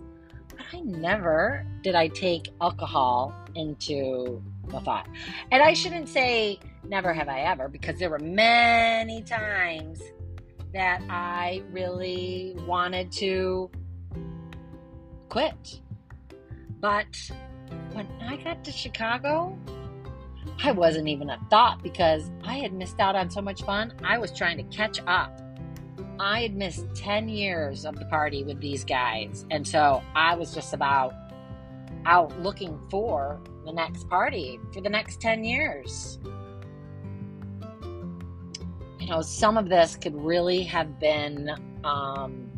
I 0.74 0.80
never 0.82 1.66
did 1.84 1.94
I 1.94 2.08
take 2.08 2.50
alcohol 2.60 3.34
into 3.56 4.42
the 4.70 4.80
thought. 4.80 5.08
And 5.52 5.62
I 5.62 5.74
shouldn't 5.74 6.10
say 6.10 6.60
never 6.84 7.14
have 7.14 7.30
I 7.30 7.42
ever 7.42 7.68
because 7.68 8.00
there 8.00 8.10
were 8.10 8.20
many 8.20 9.22
times 9.22 10.02
that 10.74 11.02
I 11.10 11.62
really 11.72 12.56
wanted 12.68 13.12
to 13.14 13.70
quit. 15.30 15.80
But 16.80 17.32
when 17.92 18.08
I 18.22 18.38
got 18.38 18.64
to 18.64 18.72
Chicago, 18.72 19.58
I 20.64 20.72
wasn't 20.72 21.08
even 21.08 21.30
a 21.30 21.40
thought 21.50 21.84
because 21.84 22.32
I 22.44 22.54
had 22.54 22.74
missed 22.74 23.00
out 23.00 23.16
on 23.16 23.30
so 23.30 23.42
much 23.42 23.62
fun. 23.62 23.94
I 24.04 24.18
was 24.18 24.32
trying 24.32 24.58
to 24.58 24.64
catch 24.76 25.00
up. 25.06 25.40
I 26.20 26.42
had 26.42 26.56
missed 26.56 26.86
10 26.96 27.30
years 27.30 27.86
of 27.86 27.98
the 27.98 28.06
party 28.06 28.44
with 28.44 28.60
these 28.62 28.84
guys. 28.84 29.46
And 29.52 29.68
so 29.68 30.02
I 30.16 30.36
was 30.36 30.54
just 30.54 30.74
about 30.74 31.14
out 32.06 32.38
looking 32.42 32.80
for 32.90 33.40
the 33.66 33.72
next 33.72 34.10
party 34.10 34.60
for 34.74 34.82
the 34.82 34.90
next 34.90 35.22
10 35.22 35.44
years 35.44 36.20
you 39.04 39.10
know, 39.10 39.22
some 39.22 39.58
of 39.58 39.68
this 39.68 39.98
could 39.98 40.16
really 40.16 40.64
have 40.64 40.98
been, 40.98 41.52
um, 41.84 42.50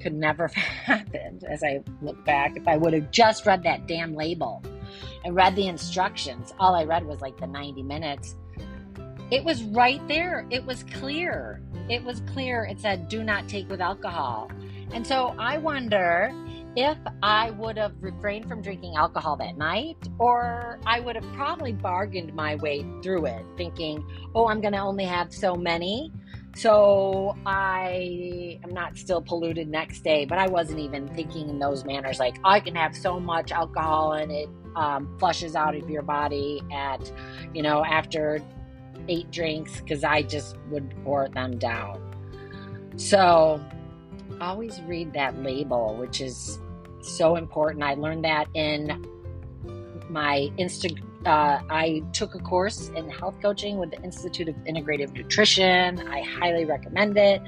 could 0.00 0.14
never 0.14 0.46
have 0.54 0.54
happened 0.54 1.42
as 1.50 1.64
I 1.64 1.82
look 2.00 2.24
back. 2.24 2.56
If 2.56 2.68
I 2.68 2.76
would 2.76 2.92
have 2.92 3.10
just 3.10 3.44
read 3.44 3.64
that 3.64 3.88
damn 3.88 4.14
label 4.14 4.62
and 5.24 5.34
read 5.34 5.56
the 5.56 5.66
instructions, 5.66 6.54
all 6.60 6.76
I 6.76 6.84
read 6.84 7.04
was 7.04 7.20
like 7.20 7.38
the 7.38 7.48
90 7.48 7.82
minutes. 7.82 8.36
It 9.30 9.44
was 9.44 9.62
right 9.62 10.06
there. 10.08 10.46
It 10.50 10.64
was 10.64 10.84
clear. 10.84 11.60
It 11.90 12.02
was 12.02 12.22
clear. 12.32 12.64
It 12.64 12.80
said, 12.80 13.08
do 13.08 13.22
not 13.22 13.46
take 13.48 13.68
with 13.68 13.80
alcohol. 13.80 14.50
And 14.92 15.06
so 15.06 15.34
I 15.38 15.58
wonder 15.58 16.32
if 16.76 16.96
I 17.22 17.50
would 17.52 17.76
have 17.76 17.92
refrained 18.00 18.48
from 18.48 18.62
drinking 18.62 18.94
alcohol 18.96 19.36
that 19.36 19.58
night, 19.58 19.96
or 20.18 20.78
I 20.86 21.00
would 21.00 21.16
have 21.16 21.30
probably 21.34 21.72
bargained 21.72 22.32
my 22.34 22.54
way 22.56 22.86
through 23.02 23.26
it, 23.26 23.44
thinking, 23.56 24.06
oh, 24.34 24.48
I'm 24.48 24.60
going 24.60 24.72
to 24.72 24.78
only 24.78 25.04
have 25.04 25.32
so 25.32 25.54
many. 25.54 26.12
So 26.54 27.36
I 27.44 28.58
am 28.64 28.72
not 28.72 28.96
still 28.96 29.20
polluted 29.20 29.68
next 29.68 30.00
day, 30.04 30.24
but 30.24 30.38
I 30.38 30.48
wasn't 30.48 30.78
even 30.78 31.06
thinking 31.08 31.48
in 31.48 31.58
those 31.58 31.84
manners 31.84 32.18
like 32.18 32.38
I 32.44 32.60
can 32.60 32.74
have 32.76 32.96
so 32.96 33.20
much 33.20 33.52
alcohol 33.52 34.12
and 34.12 34.32
it 34.32 34.48
um, 34.74 35.18
flushes 35.18 35.54
out 35.54 35.74
of 35.74 35.90
your 35.90 36.02
body 36.02 36.62
at, 36.72 37.12
you 37.54 37.62
know, 37.62 37.84
after 37.84 38.40
eight 39.08 39.30
drinks 39.30 39.80
because 39.80 40.04
I 40.04 40.22
just 40.22 40.56
would 40.70 40.94
pour 41.04 41.28
them 41.28 41.58
down. 41.58 42.00
So 42.96 43.60
always 44.40 44.80
read 44.82 45.12
that 45.14 45.40
label, 45.42 45.96
which 45.96 46.20
is 46.20 46.58
so 47.00 47.36
important. 47.36 47.84
I 47.84 47.94
learned 47.94 48.24
that 48.24 48.48
in 48.54 49.06
my 50.08 50.50
Insta. 50.58 50.98
Uh, 51.26 51.60
I 51.68 52.02
took 52.12 52.34
a 52.34 52.38
course 52.38 52.90
in 52.90 53.10
health 53.10 53.34
coaching 53.42 53.78
with 53.78 53.90
the 53.90 54.00
Institute 54.02 54.48
of 54.48 54.54
Integrative 54.66 55.12
Nutrition. 55.12 56.06
I 56.08 56.22
highly 56.22 56.64
recommend 56.64 57.18
it. 57.18 57.42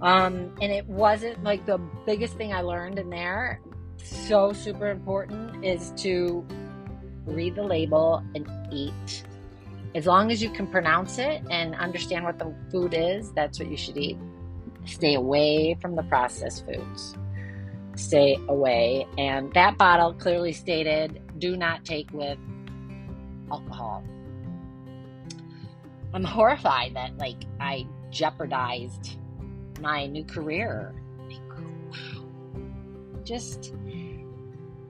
Um, 0.00 0.54
and 0.60 0.72
it 0.72 0.86
wasn't 0.86 1.42
like 1.44 1.66
the 1.66 1.78
biggest 2.06 2.34
thing 2.34 2.52
I 2.52 2.62
learned 2.62 2.98
in 2.98 3.10
there. 3.10 3.60
So 3.96 4.52
super 4.52 4.90
important 4.90 5.64
is 5.64 5.92
to 5.98 6.46
read 7.26 7.54
the 7.54 7.62
label 7.62 8.22
and 8.34 8.48
eat. 8.72 9.24
As 9.94 10.06
long 10.06 10.32
as 10.32 10.42
you 10.42 10.50
can 10.50 10.66
pronounce 10.66 11.18
it 11.18 11.42
and 11.50 11.74
understand 11.76 12.24
what 12.24 12.38
the 12.38 12.52
food 12.70 12.94
is, 12.94 13.30
that's 13.32 13.60
what 13.60 13.70
you 13.70 13.76
should 13.76 13.96
eat. 13.96 14.18
Stay 14.86 15.14
away 15.14 15.76
from 15.80 15.94
the 15.94 16.02
processed 16.04 16.66
foods. 16.66 17.16
Stay 17.94 18.36
away. 18.48 19.06
And 19.18 19.52
that 19.54 19.78
bottle 19.78 20.12
clearly 20.12 20.52
stated 20.52 21.22
do 21.38 21.56
not 21.56 21.84
take 21.84 22.10
with 22.12 22.38
alcohol. 23.50 24.04
I'm 26.12 26.24
horrified 26.24 26.94
that 26.94 27.16
like 27.18 27.44
I 27.60 27.86
jeopardized 28.10 29.16
my 29.80 30.06
new 30.06 30.24
career. 30.24 30.94
Like, 31.28 31.58
wow. 31.90 32.24
Just 33.24 33.74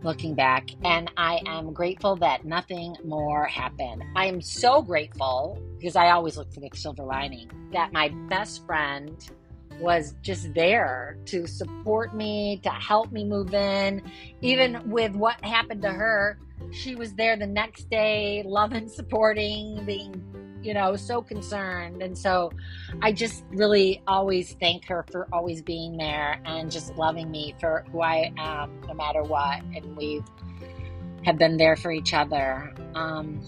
looking 0.05 0.35
back, 0.35 0.69
and 0.85 1.11
I 1.17 1.41
am 1.47 1.73
grateful 1.73 2.17
that 2.17 2.45
nothing 2.45 2.97
more 3.05 3.47
happened. 3.47 4.05
I 4.15 4.27
am 4.27 4.41
so 4.41 4.83
grateful 4.83 5.59
because 5.79 5.97
I 5.97 6.11
always 6.11 6.37
look 6.37 6.53
for 6.53 6.61
the 6.61 6.71
silver 6.75 7.05
lining 7.05 7.51
that 7.73 7.93
my 7.93 8.11
best 8.29 8.65
friend 8.67 9.17
was 9.81 10.15
just 10.23 10.53
there 10.55 11.17
to 11.27 11.47
support 11.47 12.15
me, 12.15 12.61
to 12.63 12.71
help 12.71 13.13
me 13.13 13.25
move 13.25 13.55
in. 13.55 14.03
Even 14.41 14.91
with 14.91 15.15
what 15.15 15.43
happened 15.45 15.83
to 15.83 15.91
her, 15.91 16.39
she 16.71 16.95
was 16.95 17.15
there 17.15 17.37
the 17.37 17.47
next 17.47 17.91
day, 17.91 18.43
loving, 18.47 18.89
supporting, 19.01 19.85
being 19.85 20.35
you 20.65 20.73
know, 20.73 20.97
so 20.97 21.21
concerned. 21.21 22.03
And 22.03 22.17
so 22.17 22.51
I 23.03 23.13
just 23.13 23.45
really 23.51 24.03
always 24.07 24.57
thank 24.61 24.87
her 24.87 25.05
for 25.13 25.29
always 25.31 25.61
being 25.61 25.99
there 25.99 26.41
and 26.47 26.71
just 26.71 26.97
loving 26.97 27.31
me 27.31 27.55
for 27.61 27.85
who 27.93 28.01
I 28.01 28.33
am, 28.39 28.81
no 28.89 28.95
matter 28.95 29.23
what. 29.23 29.61
And 29.61 29.95
we 29.95 30.23
have 31.25 31.37
been 31.37 31.59
there 31.59 31.77
for 31.77 31.93
each 31.93 32.15
other. 32.15 32.75
Um, 32.95 33.41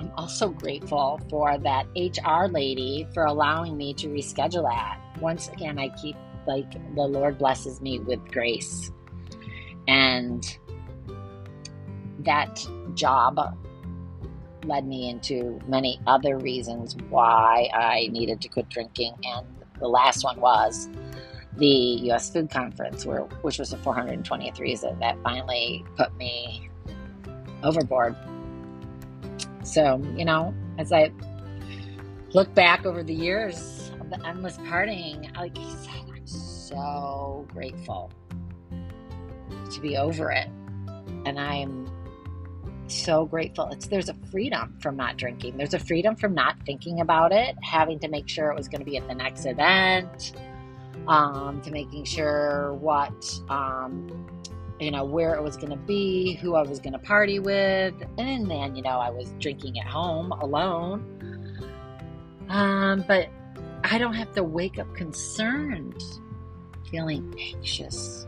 I'm 0.00 0.10
also 0.16 0.48
grateful 0.48 1.20
for 1.28 1.58
that 1.58 1.86
HR 1.94 2.46
lady 2.46 3.06
for 3.12 3.24
allowing 3.24 3.76
me 3.76 3.92
to 3.94 4.08
reschedule 4.08 4.62
that. 4.62 4.98
Once 5.20 5.48
again, 5.48 5.78
I 5.78 5.90
keep 5.90 6.16
like 6.46 6.72
the 6.94 7.02
Lord 7.02 7.36
blesses 7.36 7.82
me 7.82 7.98
with 7.98 8.24
grace. 8.32 8.90
And 9.86 10.42
that 12.20 12.66
job 12.94 13.38
led 14.64 14.86
me 14.86 15.10
into 15.10 15.60
many 15.68 16.00
other 16.06 16.38
reasons 16.38 16.96
why 17.10 17.68
I 17.74 18.08
needed 18.10 18.40
to 18.40 18.48
quit 18.48 18.70
drinking. 18.70 19.14
And 19.22 19.46
the 19.80 19.88
last 19.88 20.24
one 20.24 20.40
was 20.40 20.88
the 21.58 21.66
U.S. 21.66 22.30
Food 22.30 22.48
Conference, 22.50 23.04
where 23.04 23.20
which 23.42 23.58
was 23.58 23.70
the 23.70 23.76
420th 23.76 24.60
reason 24.60 24.98
that 25.00 25.18
finally 25.22 25.84
put 25.96 26.16
me 26.16 26.70
overboard. 27.62 28.16
So 29.62 30.02
you 30.16 30.24
know, 30.24 30.54
as 30.78 30.92
I 30.92 31.12
look 32.32 32.52
back 32.54 32.86
over 32.86 33.02
the 33.02 33.14
years 33.14 33.90
of 34.00 34.10
the 34.10 34.26
endless 34.26 34.56
partying, 34.58 35.34
like 35.36 35.56
said, 35.56 35.92
I'm 36.14 36.26
so 36.26 37.46
grateful 37.52 38.10
to 39.70 39.80
be 39.80 39.96
over 39.96 40.30
it, 40.30 40.48
and 41.24 41.38
I'm 41.38 41.90
so 42.90 43.24
grateful. 43.24 43.68
It's 43.70 43.86
there's 43.86 44.08
a 44.08 44.14
freedom 44.30 44.76
from 44.80 44.96
not 44.96 45.16
drinking. 45.16 45.56
There's 45.56 45.74
a 45.74 45.78
freedom 45.78 46.16
from 46.16 46.34
not 46.34 46.56
thinking 46.66 47.00
about 47.00 47.32
it, 47.32 47.56
having 47.62 47.98
to 48.00 48.08
make 48.08 48.28
sure 48.28 48.50
it 48.50 48.56
was 48.56 48.68
going 48.68 48.80
to 48.80 48.84
be 48.84 48.96
at 48.96 49.06
the 49.08 49.14
next 49.14 49.46
event, 49.46 50.32
um, 51.06 51.60
to 51.62 51.70
making 51.70 52.04
sure 52.04 52.74
what 52.74 53.40
um, 53.48 54.26
you 54.80 54.90
know 54.90 55.04
where 55.04 55.34
it 55.34 55.42
was 55.42 55.56
going 55.56 55.70
to 55.70 55.76
be, 55.76 56.34
who 56.34 56.54
I 56.54 56.62
was 56.62 56.80
going 56.80 56.92
to 56.94 56.98
party 56.98 57.38
with, 57.38 57.94
and 58.18 58.50
then 58.50 58.74
you 58.74 58.82
know 58.82 58.98
I 58.98 59.10
was 59.10 59.32
drinking 59.38 59.78
at 59.78 59.86
home 59.86 60.32
alone. 60.32 61.06
Um, 62.48 63.04
but 63.06 63.28
I 63.84 63.98
don't 63.98 64.14
have 64.14 64.32
to 64.34 64.42
wake 64.42 64.78
up 64.78 64.92
concerned, 64.94 66.02
feeling 66.90 67.34
anxious, 67.38 68.26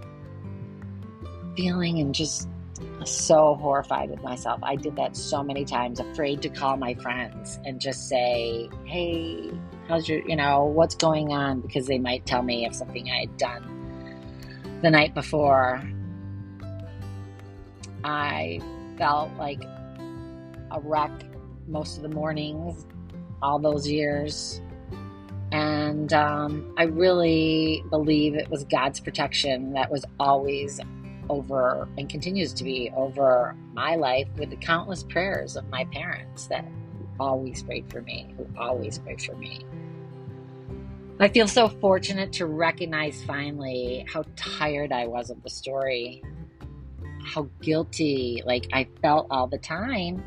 feeling 1.56 1.98
and 1.98 2.14
just 2.14 2.48
so 3.04 3.54
horrified 3.54 4.10
with 4.10 4.22
myself. 4.22 4.60
I 4.62 4.76
did 4.76 4.96
that 4.96 5.16
so 5.16 5.42
many 5.42 5.64
times, 5.64 6.00
afraid 6.00 6.42
to 6.42 6.48
call 6.48 6.76
my 6.76 6.94
friends 6.94 7.58
and 7.64 7.80
just 7.80 8.08
say, 8.08 8.68
hey, 8.84 9.50
how's 9.88 10.08
your, 10.08 10.20
you 10.28 10.36
know, 10.36 10.64
what's 10.64 10.94
going 10.94 11.32
on? 11.32 11.60
Because 11.60 11.86
they 11.86 11.98
might 11.98 12.26
tell 12.26 12.42
me 12.42 12.66
of 12.66 12.74
something 12.74 13.10
I 13.10 13.20
had 13.20 13.36
done 13.36 14.80
the 14.82 14.90
night 14.90 15.14
before. 15.14 15.82
I 18.04 18.60
felt 18.98 19.30
like 19.38 19.62
a 20.70 20.80
wreck 20.80 21.10
most 21.66 21.96
of 21.96 22.02
the 22.02 22.08
mornings, 22.08 22.86
all 23.42 23.58
those 23.58 23.88
years. 23.88 24.60
And 25.52 26.12
um, 26.12 26.74
I 26.78 26.84
really 26.84 27.84
believe 27.90 28.34
it 28.34 28.48
was 28.48 28.64
God's 28.64 29.00
protection 29.00 29.72
that 29.74 29.90
was 29.90 30.04
always 30.18 30.80
over 31.28 31.88
and 31.98 32.08
continues 32.08 32.52
to 32.54 32.64
be 32.64 32.90
over 32.96 33.54
my 33.72 33.96
life 33.96 34.28
with 34.38 34.50
the 34.50 34.56
countless 34.56 35.02
prayers 35.02 35.56
of 35.56 35.68
my 35.68 35.84
parents 35.86 36.46
that 36.46 36.64
always 37.20 37.62
prayed 37.62 37.90
for 37.90 38.02
me, 38.02 38.34
who 38.36 38.46
always 38.58 38.98
prayed 38.98 39.20
for 39.22 39.36
me. 39.36 39.64
I 41.20 41.28
feel 41.28 41.46
so 41.46 41.68
fortunate 41.68 42.32
to 42.34 42.46
recognize 42.46 43.22
finally 43.24 44.04
how 44.08 44.24
tired 44.34 44.90
I 44.90 45.06
was 45.06 45.30
of 45.30 45.42
the 45.42 45.50
story, 45.50 46.22
how 47.24 47.48
guilty 47.60 48.42
like 48.44 48.68
I 48.72 48.88
felt 49.00 49.26
all 49.30 49.46
the 49.46 49.58
time. 49.58 50.22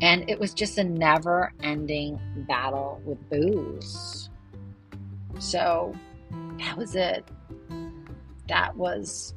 And 0.00 0.28
it 0.28 0.38
was 0.38 0.52
just 0.52 0.76
a 0.78 0.84
never 0.84 1.52
ending 1.62 2.20
battle 2.48 3.00
with 3.04 3.18
booze. 3.30 4.28
So 5.38 5.94
that 6.58 6.76
was 6.76 6.94
it. 6.94 7.26
That 8.48 8.76
was 8.76 9.34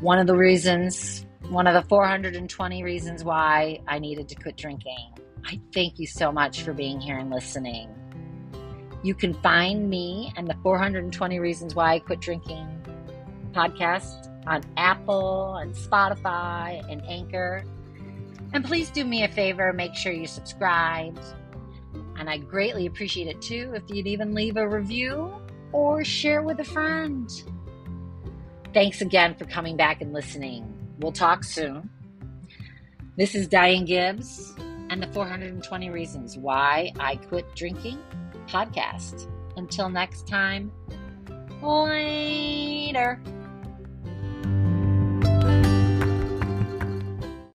one 0.00 0.18
of 0.18 0.26
the 0.26 0.36
reasons, 0.36 1.26
one 1.48 1.66
of 1.66 1.74
the 1.74 1.86
420 1.88 2.82
reasons 2.82 3.22
why 3.22 3.80
I 3.86 3.98
needed 3.98 4.28
to 4.28 4.34
quit 4.34 4.56
drinking. 4.56 5.12
I 5.44 5.60
thank 5.72 5.98
you 5.98 6.06
so 6.06 6.32
much 6.32 6.62
for 6.62 6.72
being 6.72 7.00
here 7.00 7.18
and 7.18 7.30
listening. 7.30 7.94
You 9.02 9.14
can 9.14 9.34
find 9.34 9.88
me 9.88 10.32
and 10.36 10.48
the 10.48 10.56
420 10.62 11.38
Reasons 11.38 11.76
Why 11.76 11.94
I 11.94 11.98
Quit 12.00 12.20
Drinking 12.20 12.75
podcast 13.52 14.28
on 14.46 14.62
Apple 14.76 15.56
and 15.56 15.74
Spotify 15.74 16.84
and 16.90 17.02
Anchor. 17.06 17.64
And 18.52 18.64
please 18.64 18.90
do 18.90 19.04
me 19.04 19.24
a 19.24 19.28
favor, 19.28 19.72
make 19.72 19.94
sure 19.94 20.12
you 20.12 20.26
subscribe. 20.26 21.18
And 22.18 22.30
I 22.30 22.38
greatly 22.38 22.86
appreciate 22.86 23.28
it 23.28 23.42
too 23.42 23.72
if 23.74 23.82
you'd 23.88 24.06
even 24.06 24.34
leave 24.34 24.56
a 24.56 24.68
review 24.68 25.34
or 25.72 26.04
share 26.04 26.42
with 26.42 26.60
a 26.60 26.64
friend. 26.64 27.30
Thanks 28.72 29.00
again 29.00 29.34
for 29.34 29.44
coming 29.46 29.76
back 29.76 30.00
and 30.00 30.12
listening. 30.12 30.72
We'll 30.98 31.12
talk 31.12 31.44
soon. 31.44 31.90
This 33.16 33.34
is 33.34 33.48
Diane 33.48 33.84
Gibbs 33.84 34.54
and 34.90 35.02
the 35.02 35.06
420 35.08 35.90
Reasons 35.90 36.36
Why 36.36 36.92
I 37.00 37.16
Quit 37.16 37.46
Drinking 37.54 37.98
podcast. 38.46 39.30
Until 39.56 39.88
next 39.88 40.28
time, 40.28 40.70
later. 41.62 43.20